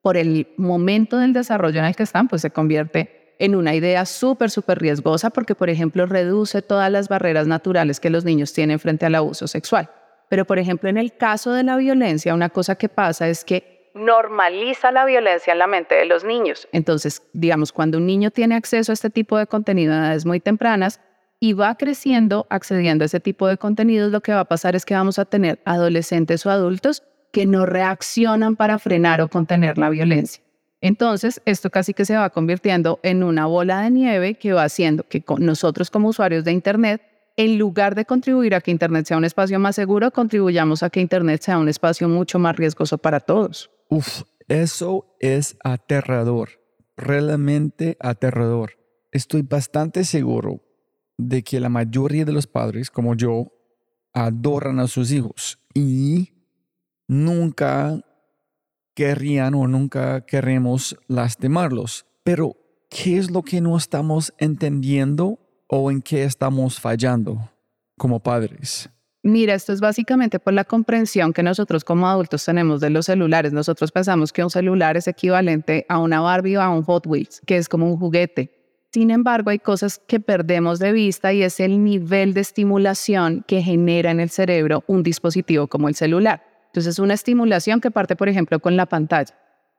por 0.00 0.16
el 0.16 0.48
momento 0.56 1.18
del 1.18 1.32
desarrollo 1.32 1.80
en 1.80 1.86
el 1.86 1.96
que 1.96 2.02
están, 2.02 2.28
pues 2.28 2.42
se 2.42 2.50
convierte 2.50 3.17
en 3.38 3.54
una 3.54 3.74
idea 3.74 4.04
súper, 4.04 4.50
súper 4.50 4.78
riesgosa 4.78 5.30
porque, 5.30 5.54
por 5.54 5.70
ejemplo, 5.70 6.06
reduce 6.06 6.62
todas 6.62 6.90
las 6.90 7.08
barreras 7.08 7.46
naturales 7.46 8.00
que 8.00 8.10
los 8.10 8.24
niños 8.24 8.52
tienen 8.52 8.78
frente 8.78 9.06
al 9.06 9.14
abuso 9.14 9.46
sexual. 9.46 9.90
Pero, 10.28 10.44
por 10.44 10.58
ejemplo, 10.58 10.88
en 10.88 10.98
el 10.98 11.16
caso 11.16 11.52
de 11.52 11.62
la 11.62 11.76
violencia, 11.76 12.34
una 12.34 12.50
cosa 12.50 12.74
que 12.74 12.88
pasa 12.88 13.28
es 13.28 13.44
que 13.44 13.90
normaliza 13.94 14.92
la 14.92 15.04
violencia 15.04 15.52
en 15.52 15.58
la 15.58 15.66
mente 15.66 15.94
de 15.94 16.04
los 16.04 16.24
niños. 16.24 16.68
Entonces, 16.72 17.22
digamos, 17.32 17.72
cuando 17.72 17.98
un 17.98 18.06
niño 18.06 18.30
tiene 18.30 18.54
acceso 18.54 18.92
a 18.92 18.94
este 18.94 19.10
tipo 19.10 19.38
de 19.38 19.46
contenido 19.46 19.94
a 19.94 19.98
edades 19.98 20.26
muy 20.26 20.40
tempranas 20.40 21.00
y 21.40 21.52
va 21.52 21.74
creciendo 21.76 22.46
accediendo 22.50 23.04
a 23.04 23.06
ese 23.06 23.20
tipo 23.20 23.46
de 23.46 23.56
contenidos, 23.56 24.12
lo 24.12 24.20
que 24.20 24.32
va 24.32 24.40
a 24.40 24.44
pasar 24.44 24.76
es 24.76 24.84
que 24.84 24.94
vamos 24.94 25.18
a 25.18 25.24
tener 25.24 25.60
adolescentes 25.64 26.44
o 26.46 26.50
adultos 26.50 27.02
que 27.32 27.46
no 27.46 27.66
reaccionan 27.66 28.56
para 28.56 28.78
frenar 28.78 29.20
o 29.20 29.28
contener 29.28 29.78
la 29.78 29.90
violencia. 29.90 30.42
Entonces, 30.80 31.42
esto 31.44 31.70
casi 31.70 31.92
que 31.92 32.04
se 32.04 32.16
va 32.16 32.30
convirtiendo 32.30 33.00
en 33.02 33.22
una 33.22 33.46
bola 33.46 33.82
de 33.82 33.90
nieve 33.90 34.34
que 34.34 34.52
va 34.52 34.64
haciendo 34.64 35.02
que 35.02 35.24
nosotros 35.38 35.90
como 35.90 36.08
usuarios 36.08 36.44
de 36.44 36.52
Internet, 36.52 37.02
en 37.36 37.58
lugar 37.58 37.94
de 37.94 38.04
contribuir 38.04 38.54
a 38.54 38.60
que 38.60 38.70
Internet 38.70 39.06
sea 39.06 39.16
un 39.16 39.24
espacio 39.24 39.58
más 39.58 39.76
seguro, 39.76 40.10
contribuyamos 40.12 40.82
a 40.82 40.90
que 40.90 41.00
Internet 41.00 41.42
sea 41.42 41.58
un 41.58 41.68
espacio 41.68 42.08
mucho 42.08 42.38
más 42.38 42.56
riesgoso 42.56 42.98
para 42.98 43.20
todos. 43.20 43.70
Uf, 43.88 44.22
eso 44.46 45.16
es 45.18 45.56
aterrador, 45.64 46.50
realmente 46.96 47.96
aterrador. 48.00 48.72
Estoy 49.10 49.42
bastante 49.42 50.04
seguro 50.04 50.62
de 51.16 51.42
que 51.42 51.58
la 51.58 51.68
mayoría 51.68 52.24
de 52.24 52.32
los 52.32 52.46
padres, 52.46 52.90
como 52.90 53.14
yo, 53.14 53.52
adoran 54.12 54.78
a 54.78 54.86
sus 54.86 55.10
hijos 55.10 55.58
y 55.74 56.32
nunca 57.08 58.00
querrían 58.98 59.54
o 59.54 59.68
nunca 59.68 60.22
queremos 60.22 60.96
lastimarlos. 61.06 62.04
Pero, 62.24 62.56
¿qué 62.90 63.16
es 63.16 63.30
lo 63.30 63.42
que 63.42 63.60
no 63.60 63.76
estamos 63.76 64.34
entendiendo 64.38 65.38
o 65.68 65.92
en 65.92 66.02
qué 66.02 66.24
estamos 66.24 66.80
fallando 66.80 67.48
como 67.96 68.18
padres? 68.18 68.90
Mira, 69.22 69.54
esto 69.54 69.72
es 69.72 69.80
básicamente 69.80 70.40
por 70.40 70.52
la 70.52 70.64
comprensión 70.64 71.32
que 71.32 71.44
nosotros 71.44 71.84
como 71.84 72.08
adultos 72.08 72.44
tenemos 72.44 72.80
de 72.80 72.90
los 72.90 73.06
celulares. 73.06 73.52
Nosotros 73.52 73.92
pensamos 73.92 74.32
que 74.32 74.42
un 74.42 74.50
celular 74.50 74.96
es 74.96 75.06
equivalente 75.06 75.86
a 75.88 76.00
una 76.00 76.20
Barbie 76.20 76.56
o 76.56 76.62
a 76.62 76.68
un 76.68 76.82
Hot 76.82 77.06
Wheels, 77.06 77.40
que 77.46 77.56
es 77.56 77.68
como 77.68 77.88
un 77.88 77.98
juguete. 77.98 78.50
Sin 78.92 79.12
embargo, 79.12 79.50
hay 79.50 79.60
cosas 79.60 80.00
que 80.08 80.18
perdemos 80.18 80.80
de 80.80 80.90
vista 80.90 81.32
y 81.32 81.44
es 81.44 81.60
el 81.60 81.84
nivel 81.84 82.34
de 82.34 82.40
estimulación 82.40 83.44
que 83.46 83.62
genera 83.62 84.10
en 84.10 84.18
el 84.18 84.30
cerebro 84.30 84.82
un 84.88 85.04
dispositivo 85.04 85.68
como 85.68 85.88
el 85.88 85.94
celular. 85.94 86.47
Entonces 86.68 86.94
es 86.94 86.98
una 86.98 87.14
estimulación 87.14 87.80
que 87.80 87.90
parte, 87.90 88.16
por 88.16 88.28
ejemplo, 88.28 88.60
con 88.60 88.76
la 88.76 88.86
pantalla. 88.86 89.34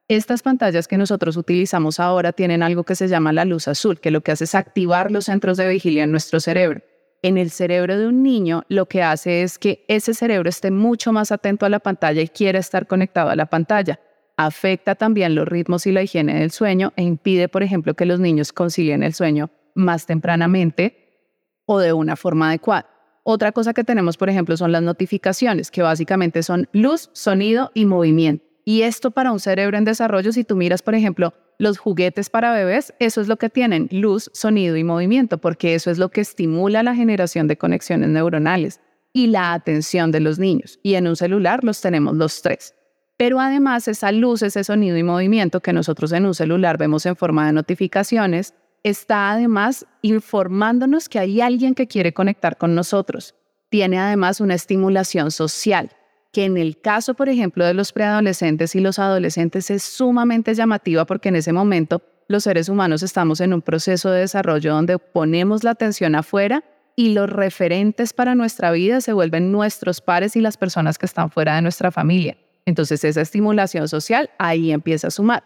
Estas 0.07 0.41
pantallas 0.41 0.87
que 0.87 0.97
nosotros 0.97 1.37
utilizamos 1.37 1.99
ahora 1.99 2.33
tienen 2.33 2.63
algo 2.63 2.83
que 2.83 2.95
se 2.95 3.07
llama 3.07 3.31
la 3.31 3.45
luz 3.45 3.67
azul, 3.67 3.99
que 3.99 4.09
lo 4.09 4.21
que 4.21 4.31
hace 4.31 4.45
es 4.45 4.55
activar 4.55 5.11
los 5.11 5.25
centros 5.25 5.57
de 5.57 5.69
vigilia 5.69 6.03
en 6.03 6.11
nuestro 6.11 6.39
cerebro. 6.39 6.81
En 7.21 7.37
el 7.37 7.51
cerebro 7.51 7.95
de 7.95 8.07
un 8.07 8.23
niño 8.23 8.63
lo 8.69 8.87
que 8.87 9.03
hace 9.03 9.43
es 9.43 9.59
que 9.59 9.85
ese 9.87 10.15
cerebro 10.15 10.49
esté 10.49 10.71
mucho 10.71 11.13
más 11.13 11.31
atento 11.31 11.65
a 11.65 11.69
la 11.69 11.79
pantalla 11.79 12.21
y 12.21 12.27
quiera 12.27 12.57
estar 12.57 12.87
conectado 12.87 13.29
a 13.29 13.35
la 13.35 13.45
pantalla. 13.45 13.99
Afecta 14.35 14.95
también 14.95 15.35
los 15.35 15.47
ritmos 15.47 15.85
y 15.85 15.91
la 15.91 16.01
higiene 16.01 16.39
del 16.39 16.49
sueño 16.49 16.91
e 16.95 17.03
impide, 17.03 17.47
por 17.47 17.61
ejemplo, 17.61 17.93
que 17.93 18.05
los 18.05 18.19
niños 18.19 18.51
consigan 18.51 19.03
el 19.03 19.13
sueño 19.13 19.51
más 19.75 20.07
tempranamente 20.07 21.61
o 21.65 21.77
de 21.77 21.93
una 21.93 22.15
forma 22.15 22.47
adecuada. 22.47 22.89
Otra 23.23 23.51
cosa 23.51 23.73
que 23.73 23.83
tenemos, 23.83 24.17
por 24.17 24.29
ejemplo, 24.29 24.57
son 24.57 24.71
las 24.71 24.81
notificaciones, 24.81 25.71
que 25.71 25.81
básicamente 25.81 26.43
son 26.43 26.67
luz, 26.71 27.09
sonido 27.13 27.71
y 27.73 27.85
movimiento. 27.85 28.45
Y 28.65 28.83
esto 28.83 29.11
para 29.11 29.31
un 29.31 29.39
cerebro 29.39 29.77
en 29.77 29.83
desarrollo, 29.85 30.31
si 30.31 30.43
tú 30.43 30.55
miras, 30.55 30.81
por 30.81 30.95
ejemplo, 30.95 31.33
los 31.57 31.77
juguetes 31.77 32.29
para 32.29 32.53
bebés, 32.53 32.93
eso 32.99 33.19
es 33.19 33.27
lo 33.27 33.37
que 33.37 33.49
tienen, 33.49 33.89
luz, 33.91 34.29
sonido 34.33 34.77
y 34.77 34.83
movimiento, 34.83 35.39
porque 35.39 35.75
eso 35.75 35.91
es 35.91 35.97
lo 35.97 36.09
que 36.09 36.21
estimula 36.21 36.83
la 36.83 36.95
generación 36.95 37.47
de 37.47 37.57
conexiones 37.57 38.09
neuronales 38.09 38.79
y 39.11 39.27
la 39.27 39.53
atención 39.53 40.11
de 40.11 40.19
los 40.19 40.39
niños. 40.39 40.79
Y 40.83 40.95
en 40.95 41.07
un 41.07 41.15
celular 41.15 41.63
los 41.63 41.81
tenemos 41.81 42.15
los 42.15 42.41
tres. 42.41 42.75
Pero 43.17 43.41
además 43.41 43.89
esa 43.89 44.13
luz, 44.13 44.41
ese 44.43 44.63
sonido 44.63 44.97
y 44.97 45.03
movimiento 45.03 45.59
que 45.59 45.73
nosotros 45.73 46.13
en 46.13 46.25
un 46.25 46.33
celular 46.33 46.77
vemos 46.77 47.05
en 47.05 47.17
forma 47.17 47.45
de 47.47 47.53
notificaciones, 47.53 48.53
está 48.83 49.31
además 49.31 49.85
informándonos 50.01 51.09
que 51.09 51.19
hay 51.19 51.41
alguien 51.41 51.75
que 51.75 51.87
quiere 51.87 52.13
conectar 52.13 52.57
con 52.57 52.75
nosotros. 52.75 53.35
Tiene 53.69 53.99
además 53.99 54.41
una 54.41 54.55
estimulación 54.55 55.31
social, 55.31 55.91
que 56.31 56.45
en 56.45 56.57
el 56.57 56.79
caso, 56.79 57.13
por 57.13 57.29
ejemplo, 57.29 57.65
de 57.65 57.73
los 57.73 57.91
preadolescentes 57.91 58.75
y 58.75 58.79
los 58.79 58.99
adolescentes 58.99 59.69
es 59.69 59.83
sumamente 59.83 60.53
llamativa 60.53 61.05
porque 61.05 61.29
en 61.29 61.35
ese 61.35 61.53
momento 61.53 62.01
los 62.27 62.43
seres 62.43 62.69
humanos 62.69 63.01
estamos 63.01 63.41
en 63.41 63.53
un 63.53 63.61
proceso 63.61 64.11
de 64.11 64.21
desarrollo 64.21 64.73
donde 64.73 64.99
ponemos 64.99 65.63
la 65.63 65.71
atención 65.71 66.15
afuera 66.15 66.63
y 66.95 67.13
los 67.13 67.29
referentes 67.29 68.13
para 68.13 68.35
nuestra 68.35 68.71
vida 68.71 69.01
se 69.01 69.13
vuelven 69.13 69.51
nuestros 69.51 70.01
pares 70.01 70.35
y 70.35 70.41
las 70.41 70.57
personas 70.57 70.97
que 70.97 71.05
están 71.05 71.31
fuera 71.31 71.55
de 71.55 71.61
nuestra 71.61 71.91
familia. 71.91 72.37
Entonces 72.65 73.03
esa 73.03 73.21
estimulación 73.21 73.87
social 73.87 74.29
ahí 74.37 74.71
empieza 74.71 75.07
a 75.07 75.11
sumar. 75.11 75.43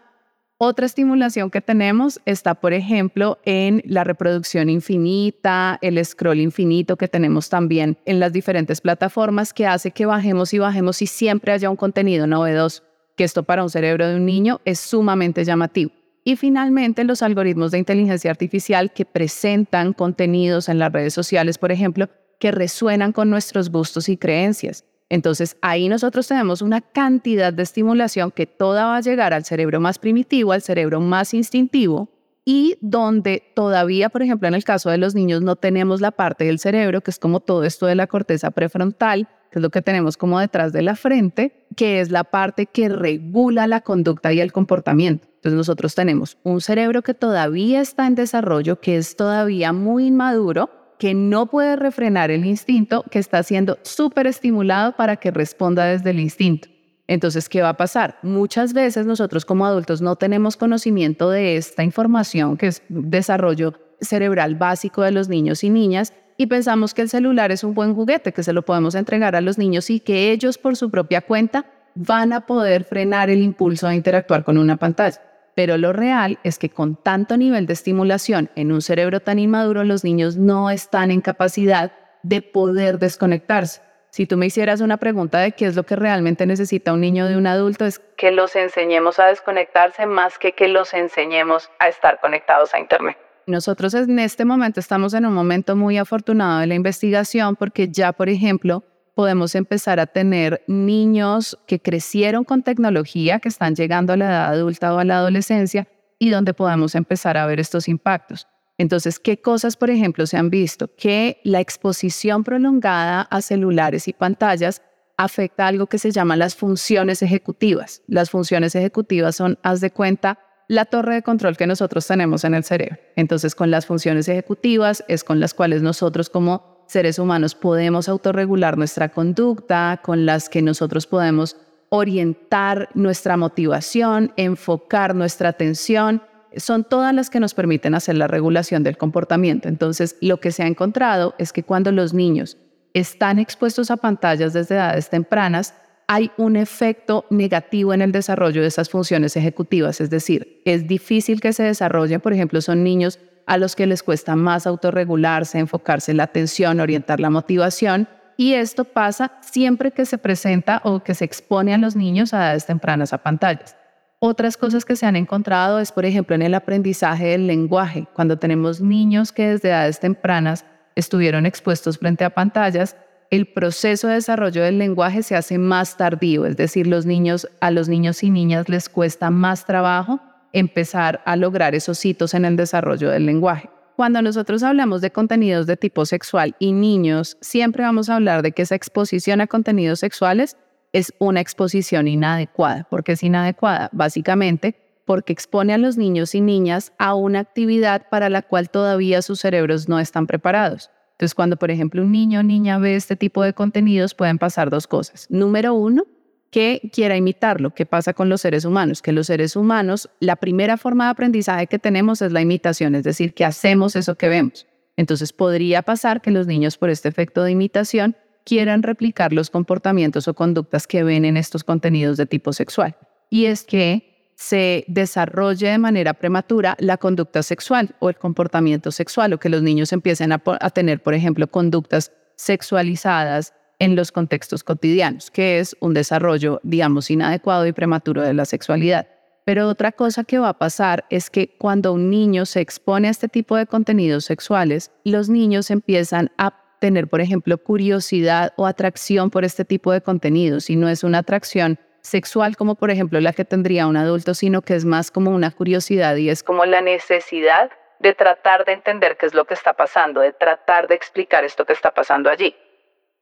Otra 0.56 0.86
estimulación 0.86 1.50
que 1.50 1.60
tenemos 1.60 2.20
está, 2.26 2.54
por 2.54 2.74
ejemplo, 2.74 3.38
en 3.44 3.82
la 3.86 4.04
reproducción 4.04 4.70
infinita, 4.70 5.78
el 5.82 6.02
scroll 6.04 6.38
infinito 6.38 6.96
que 6.96 7.08
tenemos 7.08 7.48
también 7.48 7.98
en 8.06 8.20
las 8.20 8.32
diferentes 8.32 8.80
plataformas 8.80 9.52
que 9.52 9.66
hace 9.66 9.90
que 9.90 10.06
bajemos 10.06 10.54
y 10.54 10.60
bajemos 10.60 11.02
y 11.02 11.08
siempre 11.08 11.50
haya 11.50 11.70
un 11.70 11.76
contenido 11.76 12.28
novedoso, 12.28 12.84
que 13.16 13.24
esto 13.24 13.42
para 13.42 13.64
un 13.64 13.70
cerebro 13.70 14.06
de 14.06 14.14
un 14.14 14.26
niño 14.26 14.60
es 14.64 14.78
sumamente 14.78 15.44
llamativo. 15.44 15.90
Y 16.22 16.36
finalmente, 16.36 17.02
los 17.02 17.22
algoritmos 17.22 17.72
de 17.72 17.78
inteligencia 17.78 18.30
artificial 18.30 18.92
que 18.92 19.04
presentan 19.04 19.92
contenidos 19.92 20.68
en 20.68 20.78
las 20.78 20.92
redes 20.92 21.14
sociales, 21.14 21.58
por 21.58 21.72
ejemplo, 21.72 22.08
que 22.38 22.52
resuenan 22.52 23.10
con 23.10 23.28
nuestros 23.28 23.70
gustos 23.70 24.08
y 24.08 24.16
creencias. 24.16 24.84
Entonces 25.14 25.56
ahí 25.62 25.88
nosotros 25.88 26.26
tenemos 26.26 26.60
una 26.60 26.80
cantidad 26.80 27.52
de 27.52 27.62
estimulación 27.62 28.32
que 28.32 28.46
toda 28.46 28.86
va 28.86 28.96
a 28.96 29.00
llegar 29.00 29.32
al 29.32 29.44
cerebro 29.44 29.78
más 29.78 30.00
primitivo, 30.00 30.50
al 30.50 30.60
cerebro 30.60 30.98
más 31.00 31.34
instintivo, 31.34 32.08
y 32.44 32.76
donde 32.80 33.40
todavía, 33.54 34.08
por 34.08 34.22
ejemplo, 34.22 34.48
en 34.48 34.54
el 34.54 34.64
caso 34.64 34.90
de 34.90 34.98
los 34.98 35.14
niños 35.14 35.40
no 35.40 35.54
tenemos 35.54 36.00
la 36.00 36.10
parte 36.10 36.42
del 36.46 36.58
cerebro, 36.58 37.00
que 37.00 37.12
es 37.12 37.20
como 37.20 37.38
todo 37.38 37.62
esto 37.62 37.86
de 37.86 37.94
la 37.94 38.08
corteza 38.08 38.50
prefrontal, 38.50 39.28
que 39.52 39.60
es 39.60 39.62
lo 39.62 39.70
que 39.70 39.82
tenemos 39.82 40.16
como 40.16 40.40
detrás 40.40 40.72
de 40.72 40.82
la 40.82 40.96
frente, 40.96 41.64
que 41.76 42.00
es 42.00 42.10
la 42.10 42.24
parte 42.24 42.66
que 42.66 42.88
regula 42.88 43.68
la 43.68 43.82
conducta 43.82 44.32
y 44.32 44.40
el 44.40 44.50
comportamiento. 44.50 45.28
Entonces 45.36 45.56
nosotros 45.56 45.94
tenemos 45.94 46.38
un 46.42 46.60
cerebro 46.60 47.02
que 47.02 47.14
todavía 47.14 47.80
está 47.80 48.08
en 48.08 48.16
desarrollo, 48.16 48.80
que 48.80 48.96
es 48.96 49.14
todavía 49.14 49.72
muy 49.72 50.08
inmaduro, 50.08 50.70
que 50.98 51.14
no 51.14 51.46
puede 51.46 51.76
refrenar 51.76 52.30
el 52.30 52.44
instinto, 52.44 53.04
que 53.10 53.18
está 53.18 53.42
siendo 53.42 53.78
súper 53.82 54.26
estimulado 54.26 54.96
para 54.96 55.16
que 55.16 55.30
responda 55.30 55.84
desde 55.86 56.10
el 56.10 56.20
instinto. 56.20 56.68
Entonces, 57.06 57.48
¿qué 57.48 57.60
va 57.60 57.70
a 57.70 57.76
pasar? 57.76 58.18
Muchas 58.22 58.72
veces 58.72 59.06
nosotros 59.06 59.44
como 59.44 59.66
adultos 59.66 60.00
no 60.00 60.16
tenemos 60.16 60.56
conocimiento 60.56 61.30
de 61.30 61.56
esta 61.56 61.84
información, 61.84 62.56
que 62.56 62.68
es 62.68 62.82
desarrollo 62.88 63.74
cerebral 64.00 64.54
básico 64.54 65.02
de 65.02 65.10
los 65.10 65.28
niños 65.28 65.64
y 65.64 65.70
niñas, 65.70 66.14
y 66.36 66.46
pensamos 66.46 66.94
que 66.94 67.02
el 67.02 67.10
celular 67.10 67.52
es 67.52 67.62
un 67.62 67.74
buen 67.74 67.94
juguete, 67.94 68.32
que 68.32 68.42
se 68.42 68.52
lo 68.52 68.62
podemos 68.62 68.94
entregar 68.94 69.36
a 69.36 69.40
los 69.40 69.58
niños 69.58 69.90
y 69.90 70.00
que 70.00 70.32
ellos 70.32 70.58
por 70.58 70.76
su 70.76 70.90
propia 70.90 71.20
cuenta 71.20 71.66
van 71.94 72.32
a 72.32 72.46
poder 72.46 72.84
frenar 72.84 73.30
el 73.30 73.40
impulso 73.40 73.86
a 73.86 73.94
interactuar 73.94 74.42
con 74.42 74.58
una 74.58 74.76
pantalla. 74.76 75.20
Pero 75.54 75.76
lo 75.78 75.92
real 75.92 76.38
es 76.42 76.58
que 76.58 76.70
con 76.70 76.96
tanto 76.96 77.36
nivel 77.36 77.66
de 77.66 77.72
estimulación 77.72 78.50
en 78.56 78.72
un 78.72 78.82
cerebro 78.82 79.20
tan 79.20 79.38
inmaduro, 79.38 79.84
los 79.84 80.04
niños 80.04 80.36
no 80.36 80.70
están 80.70 81.10
en 81.10 81.20
capacidad 81.20 81.92
de 82.22 82.42
poder 82.42 82.98
desconectarse. 82.98 83.80
Si 84.10 84.26
tú 84.26 84.36
me 84.36 84.46
hicieras 84.46 84.80
una 84.80 84.96
pregunta 84.96 85.40
de 85.40 85.52
qué 85.52 85.66
es 85.66 85.74
lo 85.74 85.82
que 85.82 85.96
realmente 85.96 86.46
necesita 86.46 86.92
un 86.92 87.00
niño 87.00 87.26
de 87.26 87.36
un 87.36 87.48
adulto, 87.48 87.84
es 87.84 87.98
que 88.16 88.30
los 88.30 88.54
enseñemos 88.54 89.18
a 89.18 89.26
desconectarse 89.26 90.06
más 90.06 90.38
que 90.38 90.52
que 90.52 90.68
los 90.68 90.94
enseñemos 90.94 91.70
a 91.80 91.88
estar 91.88 92.20
conectados 92.20 92.74
a 92.74 92.78
Internet. 92.78 93.18
Nosotros 93.46 93.92
en 93.94 94.18
este 94.20 94.44
momento 94.44 94.80
estamos 94.80 95.14
en 95.14 95.26
un 95.26 95.34
momento 95.34 95.76
muy 95.76 95.98
afortunado 95.98 96.60
de 96.60 96.68
la 96.68 96.74
investigación 96.74 97.56
porque 97.56 97.88
ya, 97.88 98.12
por 98.12 98.28
ejemplo, 98.28 98.84
podemos 99.14 99.54
empezar 99.54 100.00
a 100.00 100.06
tener 100.06 100.62
niños 100.66 101.58
que 101.66 101.80
crecieron 101.80 102.44
con 102.44 102.62
tecnología, 102.62 103.40
que 103.40 103.48
están 103.48 103.74
llegando 103.74 104.12
a 104.12 104.16
la 104.16 104.26
edad 104.26 104.52
adulta 104.52 104.94
o 104.94 104.98
a 104.98 105.04
la 105.04 105.18
adolescencia 105.18 105.88
y 106.18 106.30
donde 106.30 106.54
podemos 106.54 106.94
empezar 106.94 107.36
a 107.36 107.46
ver 107.46 107.60
estos 107.60 107.88
impactos. 107.88 108.48
Entonces, 108.76 109.20
¿qué 109.20 109.40
cosas, 109.40 109.76
por 109.76 109.90
ejemplo, 109.90 110.26
se 110.26 110.36
han 110.36 110.50
visto? 110.50 110.90
Que 110.96 111.40
la 111.44 111.60
exposición 111.60 112.42
prolongada 112.42 113.22
a 113.22 113.40
celulares 113.40 114.08
y 114.08 114.12
pantallas 114.12 114.82
afecta 115.16 115.68
algo 115.68 115.86
que 115.86 115.98
se 115.98 116.10
llama 116.10 116.36
las 116.36 116.56
funciones 116.56 117.22
ejecutivas. 117.22 118.02
Las 118.08 118.30
funciones 118.30 118.74
ejecutivas 118.74 119.36
son, 119.36 119.58
haz 119.62 119.80
de 119.80 119.92
cuenta, 119.92 120.40
la 120.66 120.86
torre 120.86 121.14
de 121.14 121.22
control 121.22 121.56
que 121.56 121.68
nosotros 121.68 122.06
tenemos 122.06 122.42
en 122.42 122.54
el 122.54 122.64
cerebro. 122.64 122.96
Entonces, 123.14 123.54
con 123.54 123.70
las 123.70 123.86
funciones 123.86 124.28
ejecutivas 124.28 125.04
es 125.06 125.22
con 125.22 125.38
las 125.38 125.54
cuales 125.54 125.82
nosotros 125.82 126.28
como 126.30 126.73
seres 126.86 127.18
humanos 127.18 127.54
podemos 127.54 128.08
autorregular 128.08 128.78
nuestra 128.78 129.08
conducta, 129.08 130.00
con 130.02 130.26
las 130.26 130.48
que 130.48 130.62
nosotros 130.62 131.06
podemos 131.06 131.56
orientar 131.88 132.88
nuestra 132.94 133.36
motivación, 133.36 134.32
enfocar 134.36 135.14
nuestra 135.14 135.50
atención. 135.50 136.22
Son 136.56 136.84
todas 136.84 137.14
las 137.14 137.30
que 137.30 137.40
nos 137.40 137.54
permiten 137.54 137.94
hacer 137.94 138.16
la 138.16 138.26
regulación 138.26 138.82
del 138.82 138.96
comportamiento. 138.96 139.68
Entonces, 139.68 140.16
lo 140.20 140.40
que 140.40 140.52
se 140.52 140.62
ha 140.62 140.66
encontrado 140.66 141.34
es 141.38 141.52
que 141.52 141.62
cuando 141.62 141.92
los 141.92 142.14
niños 142.14 142.56
están 142.94 143.38
expuestos 143.38 143.90
a 143.90 143.96
pantallas 143.96 144.52
desde 144.52 144.76
edades 144.76 145.10
tempranas, 145.10 145.74
hay 146.06 146.30
un 146.36 146.56
efecto 146.56 147.24
negativo 147.30 147.94
en 147.94 148.02
el 148.02 148.12
desarrollo 148.12 148.60
de 148.60 148.68
esas 148.68 148.90
funciones 148.90 149.36
ejecutivas, 149.36 150.00
es 150.00 150.10
decir, 150.10 150.60
es 150.64 150.86
difícil 150.86 151.40
que 151.40 151.52
se 151.52 151.62
desarrollen, 151.62 152.20
por 152.20 152.32
ejemplo, 152.32 152.60
son 152.60 152.84
niños 152.84 153.18
a 153.46 153.58
los 153.58 153.76
que 153.76 153.86
les 153.86 154.02
cuesta 154.02 154.36
más 154.36 154.66
autorregularse, 154.66 155.58
enfocarse 155.58 156.10
en 156.10 156.18
la 156.18 156.24
atención, 156.24 156.80
orientar 156.80 157.20
la 157.20 157.30
motivación, 157.30 158.08
y 158.36 158.54
esto 158.54 158.84
pasa 158.84 159.32
siempre 159.40 159.92
que 159.92 160.06
se 160.06 160.18
presenta 160.18 160.80
o 160.84 161.00
que 161.00 161.14
se 161.14 161.24
expone 161.24 161.72
a 161.72 161.78
los 161.78 161.94
niños 161.94 162.34
a 162.34 162.38
edades 162.38 162.66
tempranas 162.66 163.12
a 163.12 163.18
pantallas. 163.18 163.76
Otras 164.18 164.56
cosas 164.56 164.84
que 164.84 164.96
se 164.96 165.06
han 165.06 165.16
encontrado 165.16 165.78
es, 165.78 165.92
por 165.92 166.04
ejemplo, 166.04 166.34
en 166.34 166.42
el 166.42 166.54
aprendizaje 166.54 167.26
del 167.28 167.46
lenguaje. 167.46 168.06
Cuando 168.14 168.38
tenemos 168.38 168.80
niños 168.80 169.32
que 169.32 169.48
desde 169.48 169.68
edades 169.68 170.00
tempranas 170.00 170.64
estuvieron 170.96 171.46
expuestos 171.46 171.98
frente 171.98 172.24
a 172.24 172.30
pantallas, 172.30 172.96
el 173.30 173.46
proceso 173.46 174.08
de 174.08 174.14
desarrollo 174.14 174.62
del 174.62 174.78
lenguaje 174.78 175.22
se 175.22 175.36
hace 175.36 175.58
más 175.58 175.96
tardío, 175.96 176.46
es 176.46 176.56
decir, 176.56 176.86
los 176.86 177.04
niños, 177.04 177.48
a 177.60 177.70
los 177.70 177.88
niños 177.88 178.22
y 178.22 178.30
niñas 178.30 178.68
les 178.68 178.88
cuesta 178.88 179.30
más 179.30 179.66
trabajo 179.66 180.20
empezar 180.54 181.20
a 181.26 181.36
lograr 181.36 181.74
esos 181.74 182.02
hitos 182.06 182.32
en 182.32 182.46
el 182.46 182.56
desarrollo 182.56 183.10
del 183.10 183.26
lenguaje. 183.26 183.68
Cuando 183.96 184.22
nosotros 184.22 184.62
hablamos 184.62 185.02
de 185.02 185.10
contenidos 185.10 185.66
de 185.66 185.76
tipo 185.76 186.06
sexual 186.06 186.56
y 186.58 186.72
niños, 186.72 187.36
siempre 187.40 187.82
vamos 187.82 188.08
a 188.08 188.16
hablar 188.16 188.42
de 188.42 188.52
que 188.52 188.62
esa 188.62 188.74
exposición 188.74 189.40
a 189.40 189.46
contenidos 189.46 190.00
sexuales 190.00 190.56
es 190.92 191.12
una 191.18 191.40
exposición 191.40 192.08
inadecuada. 192.08 192.86
porque 192.88 193.12
es 193.12 193.22
inadecuada? 193.22 193.90
Básicamente 193.92 194.80
porque 195.04 195.32
expone 195.32 195.74
a 195.74 195.78
los 195.78 195.96
niños 195.98 196.34
y 196.34 196.40
niñas 196.40 196.92
a 196.98 197.14
una 197.14 197.40
actividad 197.40 198.08
para 198.08 198.30
la 198.30 198.42
cual 198.42 198.70
todavía 198.70 199.22
sus 199.22 199.40
cerebros 199.40 199.88
no 199.88 200.00
están 200.00 200.26
preparados. 200.26 200.90
Entonces, 201.12 201.34
cuando, 201.34 201.56
por 201.56 201.70
ejemplo, 201.70 202.02
un 202.02 202.10
niño 202.10 202.40
o 202.40 202.42
niña 202.42 202.78
ve 202.78 202.96
este 202.96 203.14
tipo 203.14 203.42
de 203.42 203.52
contenidos, 203.52 204.14
pueden 204.14 204.38
pasar 204.38 204.70
dos 204.70 204.86
cosas. 204.86 205.26
Número 205.30 205.74
uno, 205.74 206.06
que 206.54 206.88
quiera 206.92 207.16
imitarlo. 207.16 207.74
¿Qué 207.74 207.84
pasa 207.84 208.14
con 208.14 208.28
los 208.28 208.42
seres 208.42 208.64
humanos? 208.64 209.02
Que 209.02 209.10
los 209.10 209.26
seres 209.26 209.56
humanos, 209.56 210.08
la 210.20 210.36
primera 210.36 210.76
forma 210.76 211.06
de 211.06 211.10
aprendizaje 211.10 211.66
que 211.66 211.80
tenemos 211.80 212.22
es 212.22 212.30
la 212.30 212.42
imitación, 212.42 212.94
es 212.94 213.02
decir, 213.02 213.34
que 213.34 213.44
hacemos 213.44 213.96
eso 213.96 214.14
que 214.14 214.28
vemos. 214.28 214.64
Entonces, 214.96 215.32
podría 215.32 215.82
pasar 215.82 216.22
que 216.22 216.30
los 216.30 216.46
niños, 216.46 216.78
por 216.78 216.90
este 216.90 217.08
efecto 217.08 217.42
de 217.42 217.50
imitación, 217.50 218.14
quieran 218.44 218.84
replicar 218.84 219.32
los 219.32 219.50
comportamientos 219.50 220.28
o 220.28 220.34
conductas 220.34 220.86
que 220.86 221.02
ven 221.02 221.24
en 221.24 221.36
estos 221.36 221.64
contenidos 221.64 222.18
de 222.18 222.26
tipo 222.26 222.52
sexual. 222.52 222.96
Y 223.30 223.46
es 223.46 223.64
que 223.64 224.30
se 224.36 224.84
desarrolle 224.86 225.70
de 225.70 225.78
manera 225.78 226.14
prematura 226.14 226.76
la 226.78 226.98
conducta 226.98 227.42
sexual 227.42 227.96
o 227.98 228.10
el 228.10 228.16
comportamiento 228.16 228.92
sexual 228.92 229.32
o 229.32 229.40
que 229.40 229.48
los 229.48 229.62
niños 229.62 229.92
empiecen 229.92 230.30
a, 230.30 230.38
tener, 230.70 231.02
por 231.02 231.14
ejemplo, 231.14 231.48
conductas 231.48 232.12
sexualizadas 232.36 233.54
en 233.84 233.96
los 233.96 234.12
contextos 234.12 234.64
cotidianos, 234.64 235.30
que 235.30 235.58
es 235.58 235.76
un 235.80 235.92
desarrollo, 235.92 236.58
digamos, 236.62 237.10
inadecuado 237.10 237.66
y 237.66 237.72
prematuro 237.72 238.22
de 238.22 238.32
la 238.32 238.46
sexualidad. 238.46 239.06
Pero 239.44 239.68
otra 239.68 239.92
cosa 239.92 240.24
que 240.24 240.38
va 240.38 240.48
a 240.48 240.58
pasar 240.58 241.04
es 241.10 241.28
que 241.28 241.54
cuando 241.58 241.92
un 241.92 242.08
niño 242.08 242.46
se 242.46 242.60
expone 242.60 243.08
a 243.08 243.10
este 243.10 243.28
tipo 243.28 243.56
de 243.56 243.66
contenidos 243.66 244.24
sexuales, 244.24 244.90
los 245.04 245.28
niños 245.28 245.70
empiezan 245.70 246.30
a 246.38 246.54
tener, 246.80 247.08
por 247.08 247.20
ejemplo, 247.20 247.58
curiosidad 247.58 248.54
o 248.56 248.66
atracción 248.66 249.30
por 249.30 249.44
este 249.44 249.66
tipo 249.66 249.92
de 249.92 250.00
contenidos 250.00 250.70
y 250.70 250.76
no 250.76 250.88
es 250.88 251.04
una 251.04 251.18
atracción 251.18 251.78
sexual 252.00 252.56
como 252.56 252.74
por 252.74 252.90
ejemplo 252.90 253.18
la 253.20 253.32
que 253.32 253.44
tendría 253.44 253.86
un 253.86 253.96
adulto, 253.96 254.34
sino 254.34 254.62
que 254.62 254.74
es 254.74 254.84
más 254.84 255.10
como 255.10 255.30
una 255.30 255.50
curiosidad 255.50 256.16
y 256.16 256.28
es 256.28 256.42
como 256.42 256.66
la 256.66 256.82
necesidad 256.82 257.70
de 258.00 258.12
tratar 258.12 258.66
de 258.66 258.72
entender 258.72 259.16
qué 259.16 259.24
es 259.26 259.34
lo 259.34 259.46
que 259.46 259.54
está 259.54 259.72
pasando, 259.72 260.20
de 260.20 260.32
tratar 260.32 260.88
de 260.88 260.94
explicar 260.94 261.44
esto 261.44 261.64
que 261.64 261.72
está 261.72 261.92
pasando 261.92 262.28
allí. 262.28 262.54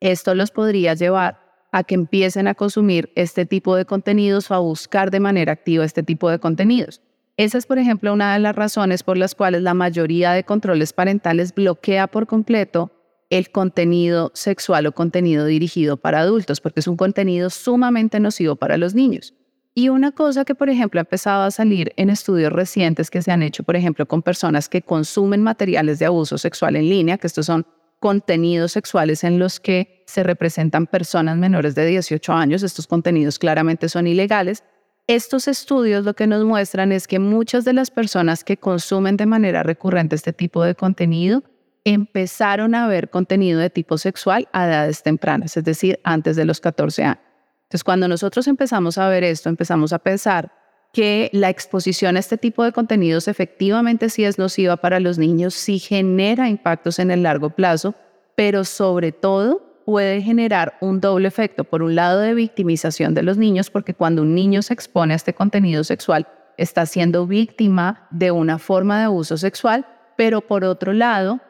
Esto 0.03 0.35
los 0.35 0.51
podría 0.51 0.95
llevar 0.95 1.39
a 1.71 1.85
que 1.85 1.95
empiecen 1.95 2.49
a 2.49 2.55
consumir 2.55 3.13
este 3.15 3.47
tipo 3.47 3.77
de 3.77 3.85
contenidos 3.85 4.51
o 4.51 4.55
a 4.55 4.59
buscar 4.59 5.13
de 5.13 5.21
manera 5.21 5.53
activa 5.53 5.85
este 5.85 6.03
tipo 6.03 6.29
de 6.29 6.41
contenidos. 6.41 7.01
Esa 7.37 7.57
es, 7.57 7.67
por 7.67 7.79
ejemplo, 7.79 8.13
una 8.13 8.33
de 8.33 8.41
las 8.41 8.57
razones 8.57 9.05
por 9.05 9.17
las 9.17 9.37
cuales 9.37 9.63
la 9.63 9.75
mayoría 9.75 10.33
de 10.33 10.43
controles 10.43 10.93
parentales 10.93 11.55
bloquea 11.55 12.09
por 12.09 12.27
completo 12.27 12.91
el 13.31 13.53
contenido 13.53 14.33
sexual 14.35 14.87
o 14.87 14.93
contenido 14.93 15.47
dirigido 15.47 15.97
para 15.97 16.19
adultos, 16.19 16.61
porque 16.61 16.81
es 16.81 16.89
un 16.89 16.97
contenido 16.97 17.49
sumamente 17.49 18.19
nocivo 18.19 18.57
para 18.57 18.79
los 18.79 18.95
niños. 18.95 19.35
Y 19.73 19.89
una 19.89 20.11
cosa 20.11 20.45
que, 20.45 20.57
por 20.57 20.69
ejemplo, 20.69 20.99
ha 20.99 21.03
empezado 21.03 21.45
a 21.45 21.53
salir 21.53 21.93
en 21.97 22.11
estudios 22.11 22.53
recientes 22.53 23.09
que 23.09 23.23
se 23.23 23.31
han 23.31 23.45
hecho, 23.45 23.63
por 23.63 23.77
ejemplo, 23.77 24.05
con 24.07 24.21
personas 24.21 24.69
que 24.69 24.83
consumen 24.83 25.45
materiales 25.45 26.01
de 26.01 26.07
abuso 26.07 26.39
sexual 26.39 26.75
en 26.75 26.89
línea, 26.89 27.19
que 27.19 27.29
estos 27.29 27.47
son 27.47 27.65
contenidos 28.03 28.73
sexuales 28.73 29.23
en 29.23 29.39
los 29.39 29.61
que 29.61 30.03
se 30.09 30.25
representan 30.25 30.89
personas 30.89 31.37
menores 31.37 31.77
de 31.77 31.87
18 31.87 32.33
años, 32.33 32.65
estos 32.65 32.89
contenidos 32.89 33.39
claramente 33.39 33.89
son 33.89 34.09
ilegales. 34.09 34.65
Estos 35.07 35.47
estudios 35.47 36.05
lo 36.05 36.15
que 36.15 36.27
nos 36.27 36.45
muestran 36.45 36.91
es 36.91 37.07
que 37.07 37.21
muchas 37.21 37.65
de 37.65 37.73
las 37.73 37.93
personas 37.93 38.43
que 38.43 38.57
consumen 38.57 39.17
de 39.17 39.27
manera 39.27 39.63
recurrente 39.63 40.17
este 40.17 40.33
tipo 40.33 40.65
de 40.65 40.75
contenido 40.75 41.45
empezaron 41.85 42.75
a 42.75 42.89
ver 42.89 43.09
contenido 43.09 43.61
de 43.61 43.71
tipo 43.71 43.97
sexual 43.97 44.49
a 44.53 44.67
edades 44.67 45.05
tempranas, 45.05 45.57
es 45.57 45.63
decir, 45.63 46.01
antes 46.03 46.35
de 46.35 46.45
los 46.45 46.61
14 46.61 47.05
años. 47.05 47.21
Entonces, 47.63 47.85
cuando 47.85 48.09
nosotros 48.09 48.49
empezamos 48.49 48.99
a 48.99 49.09
ver 49.09 49.23
esto, 49.23 49.49
empezamos 49.49 49.93
a 49.93 50.01
pensar 50.01 50.53
que 50.93 51.31
la 51.33 51.49
exposición 51.49 52.17
a 52.17 52.21
este 52.21 52.37
tipo 52.37 52.63
de 52.65 52.73
contenidos 52.73 53.27
efectivamente 53.27 54.11
sí 54.11 54.25
es 54.25 54.39
nociva 54.39 54.77
para 54.77 55.01
los 55.01 55.19
niños, 55.19 55.55
sí 55.55 55.79
genera 55.79 56.49
impactos 56.49 56.99
en 56.99 57.11
el 57.11 57.23
largo 57.23 57.51
plazo, 57.51 57.95
pero 58.37 58.65
sobre 58.65 59.11
todo 59.11 59.83
puede 59.87 60.21
generar 60.21 60.77
un 60.81 61.01
doble 61.01 61.29
efecto. 61.29 61.65
Por 61.65 61.83
un 61.83 61.95
lado, 61.95 62.21
de 62.21 62.35
victimización 62.35 63.15
de 63.15 63.23
los 63.23 63.39
niños, 63.39 63.71
porque 63.71 63.95
cuando 63.95 64.23
un 64.23 64.35
niño 64.35 64.63
se 64.63 64.75
expone 64.75 65.15
a 65.15 65.17
este 65.17 65.33
contenido 65.33 65.83
sexual, 65.83 66.29
está 66.59 66.85
siendo 66.85 67.27
víctima 67.27 68.07
de 68.11 68.31
una 68.31 68.59
forma 68.59 68.99
de 68.99 69.05
abuso 69.05 69.39
sexual, 69.39 69.87
pero 70.17 70.43
por 70.43 70.63
otro 70.63 70.93
lado, 70.93 71.41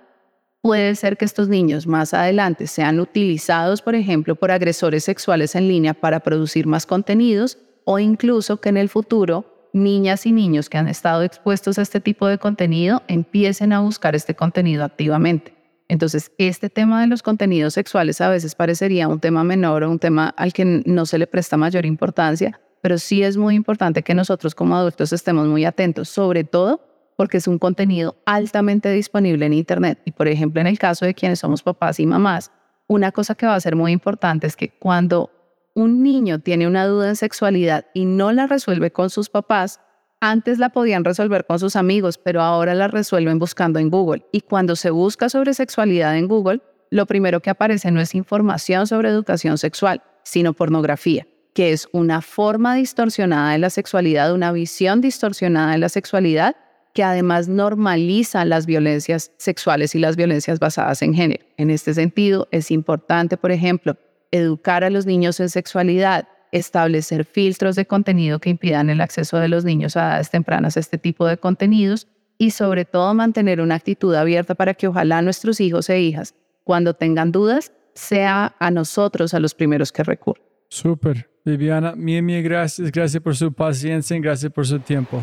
puede 0.61 0.95
ser 0.95 1.17
que 1.17 1.25
estos 1.25 1.49
niños 1.49 1.89
más 1.89 2.15
adelante 2.15 2.69
sean 2.69 3.01
utilizados, 3.01 3.83
por 3.83 3.97
ejemplo, 3.97 4.37
por 4.37 4.53
agresores 4.53 5.03
sexuales 5.03 5.57
en 5.57 5.67
línea 5.67 5.95
para 5.95 6.21
producir 6.21 6.69
más 6.69 6.87
contenidos 6.87 7.59
o 7.85 7.99
incluso 7.99 8.59
que 8.59 8.69
en 8.69 8.77
el 8.77 8.89
futuro 8.89 9.69
niñas 9.73 10.27
y 10.27 10.33
niños 10.33 10.69
que 10.69 10.79
han 10.79 10.89
estado 10.89 11.23
expuestos 11.23 11.79
a 11.79 11.83
este 11.83 12.01
tipo 12.01 12.27
de 12.27 12.39
contenido 12.39 13.03
empiecen 13.09 13.73
a 13.73 13.81
buscar 13.81 14.15
este 14.15 14.35
contenido 14.35 14.85
activamente. 14.85 15.55
Entonces, 15.89 16.33
este 16.39 16.71
tema 16.71 17.01
de 17.01 17.07
los 17.07 17.23
contenidos 17.23 17.75
sexuales 17.75 18.21
a 18.21 18.29
veces 18.29 18.55
parecería 18.55 19.09
un 19.09 19.21
tema 19.21 19.45
menor 19.45 19.83
o 19.83 19.91
un 19.91 19.99
tema 19.99 20.29
al 20.37 20.53
que 20.53 20.65
no 20.65 21.07
se 21.07 21.19
le 21.19 21.27
presta 21.27 21.57
mayor 21.57 21.85
importancia, 21.85 22.59
pero 22.81 22.99
sí 22.99 23.23
es 23.23 23.37
muy 23.37 23.55
importante 23.55 24.03
que 24.03 24.15
nosotros 24.15 24.55
como 24.55 24.77
adultos 24.77 25.13
estemos 25.13 25.47
muy 25.49 25.65
atentos, 25.65 26.09
sobre 26.09 26.45
todo 26.45 26.81
porque 27.17 27.37
es 27.37 27.47
un 27.47 27.59
contenido 27.59 28.17
altamente 28.25 28.91
disponible 28.91 29.47
en 29.47 29.53
Internet. 29.53 30.01
Y 30.05 30.13
por 30.13 30.29
ejemplo, 30.29 30.61
en 30.61 30.67
el 30.67 30.79
caso 30.79 31.05
de 31.05 31.15
quienes 31.15 31.41
somos 31.41 31.63
papás 31.63 32.01
y 32.01 32.07
mamás, 32.07 32.51
una 32.87 33.13
cosa 33.13 33.35
que 33.35 33.47
va 33.47 33.55
a 33.55 33.61
ser 33.61 33.77
muy 33.77 33.93
importante 33.93 34.47
es 34.47 34.57
que 34.57 34.71
cuando 34.71 35.31
un 35.75 36.03
niño 36.03 36.41
tiene 36.41 36.67
una 36.67 36.87
duda 36.87 37.09
en 37.09 37.17
sexualidad 37.17 37.87
y 37.95 38.05
no 38.05 38.33
la 38.33 38.47
resuelve 38.47 38.91
con 38.91 39.11
sus 39.11 39.31
papás, 39.31 39.81
antes 40.21 40.59
la 40.59 40.69
podían 40.69 41.05
resolver 41.05 41.45
con 41.47 41.59
sus 41.59 41.75
amigos, 41.75 42.17
pero 42.17 42.43
ahora 42.43 42.75
la 42.75 42.89
resuelven 42.89 43.39
buscando 43.39 43.79
en 43.79 43.91
Google. 43.91 44.25
Y 44.31 44.43
cuando 44.43 44.77
se 44.77 44.91
busca 44.91 45.29
sobre 45.29 45.53
sexualidad 45.53 46.17
en 46.17 46.29
Google, 46.29 46.61
lo 46.91 47.07
primero 47.07 47.41
que 47.41 47.51
aparece 47.51 47.91
no 47.91 48.01
es 48.01 48.15
información 48.15 48.87
sobre 48.87 49.09
educación 49.09 49.59
sexual, 49.59 50.03
sino 50.23 50.53
pornografía, 50.53 51.27
que 51.55 51.73
es 51.73 51.89
una 51.93 52.21
forma 52.23 52.75
distorsionada 52.77 53.53
de 53.53 53.59
la 53.59 53.71
sexualidad, 53.71 54.33
una 54.33 54.53
visión 54.53 55.01
distorsionada 55.01 55.73
de 55.73 55.79
la 55.79 55.89
sexualidad 55.89 56.55
que 56.95 57.03
además 57.03 57.49
normaliza 57.49 58.45
las 58.45 58.67
violencias 58.67 59.33
sexuales 59.39 59.95
y 59.95 59.99
las 59.99 60.17
violencias 60.17 60.59
basadas 60.59 61.03
en 61.03 61.15
género. 61.15 61.45
En 61.57 61.71
este 61.71 61.95
sentido, 61.95 62.47
es 62.51 62.71
importante, 62.71 63.37
por 63.37 63.51
ejemplo, 63.51 63.97
educar 64.33 64.83
a 64.83 64.91
los 64.91 65.07
niños 65.07 65.39
en 65.39 65.49
sexualidad, 65.49 66.27
establecer 66.51 67.25
filtros 67.25 67.77
de 67.77 67.87
contenido 67.87 68.41
que 68.41 68.51
impidan 68.51 68.91
el 68.91 69.01
acceso 69.01 69.39
de 69.39 69.49
los 69.49 69.65
niños 69.65 69.97
a 69.97 70.09
edades 70.09 70.31
tempranas 70.31 70.77
a 70.77 70.81
este 70.81 70.99
tipo 70.99 71.27
de 71.27 71.37
contenidos 71.37 72.09
y 72.39 72.51
sobre 72.51 72.85
todo 72.85 73.15
mantener 73.15 73.61
una 73.61 73.77
actitud 73.77 74.15
abierta 74.15 74.55
para 74.55 74.75
que 74.75 74.89
ojalá 74.89 75.23
nuestros 75.23 75.61
hijos 75.61 75.89
e 75.89 76.01
hijas, 76.01 76.35
cuando 76.65 76.95
tengan 76.95 77.31
dudas, 77.31 77.73
sea 77.95 78.57
a 78.59 78.71
nosotros 78.71 79.35
a 79.35 79.41
los 79.41 79.55
primeros 79.55 79.93
que 79.93 80.03
recurran. 80.03 80.45
Súper. 80.69 81.29
Viviana, 81.45 81.95
mil, 81.95 82.23
mil 82.23 82.43
gracias. 82.43 82.91
Gracias 82.91 83.23
por 83.23 83.37
su 83.37 83.53
paciencia 83.53 84.17
y 84.17 84.21
gracias 84.21 84.51
por 84.53 84.67
su 84.67 84.79
tiempo. 84.79 85.23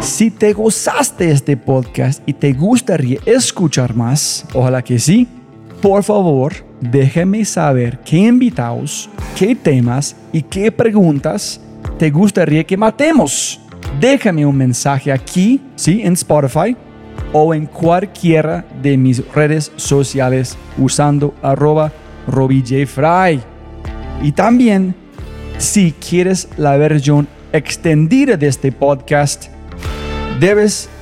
Si 0.00 0.30
te 0.30 0.52
gozaste 0.52 1.30
este 1.30 1.56
podcast 1.56 2.26
y 2.26 2.32
te 2.32 2.52
gustaría 2.52 3.20
escuchar 3.26 3.94
más, 3.94 4.46
ojalá 4.54 4.82
que 4.82 4.98
sí 4.98 5.28
por 5.80 6.02
favor, 6.04 6.52
déjeme 6.80 7.44
saber 7.44 7.98
qué 8.00 8.18
invitados, 8.18 9.08
qué 9.36 9.54
temas 9.54 10.14
y 10.32 10.42
qué 10.42 10.70
preguntas 10.70 11.60
te 11.98 12.10
gustaría 12.10 12.64
que 12.64 12.76
matemos. 12.76 13.60
Déjame 13.98 14.44
un 14.44 14.56
mensaje 14.56 15.10
aquí, 15.10 15.60
¿sí? 15.76 16.02
En 16.04 16.12
Spotify 16.12 16.76
o 17.32 17.54
en 17.54 17.66
cualquiera 17.66 18.64
de 18.82 18.96
mis 18.96 19.26
redes 19.32 19.72
sociales 19.76 20.56
usando 20.78 21.34
arroba 21.42 21.92
robijfry. 22.26 23.40
Y 24.22 24.32
también, 24.32 24.94
si 25.58 25.92
quieres 25.92 26.48
la 26.56 26.76
versión 26.76 27.26
extendida 27.52 28.36
de 28.36 28.48
este 28.48 28.70
podcast, 28.70 29.46
debes 30.38 30.88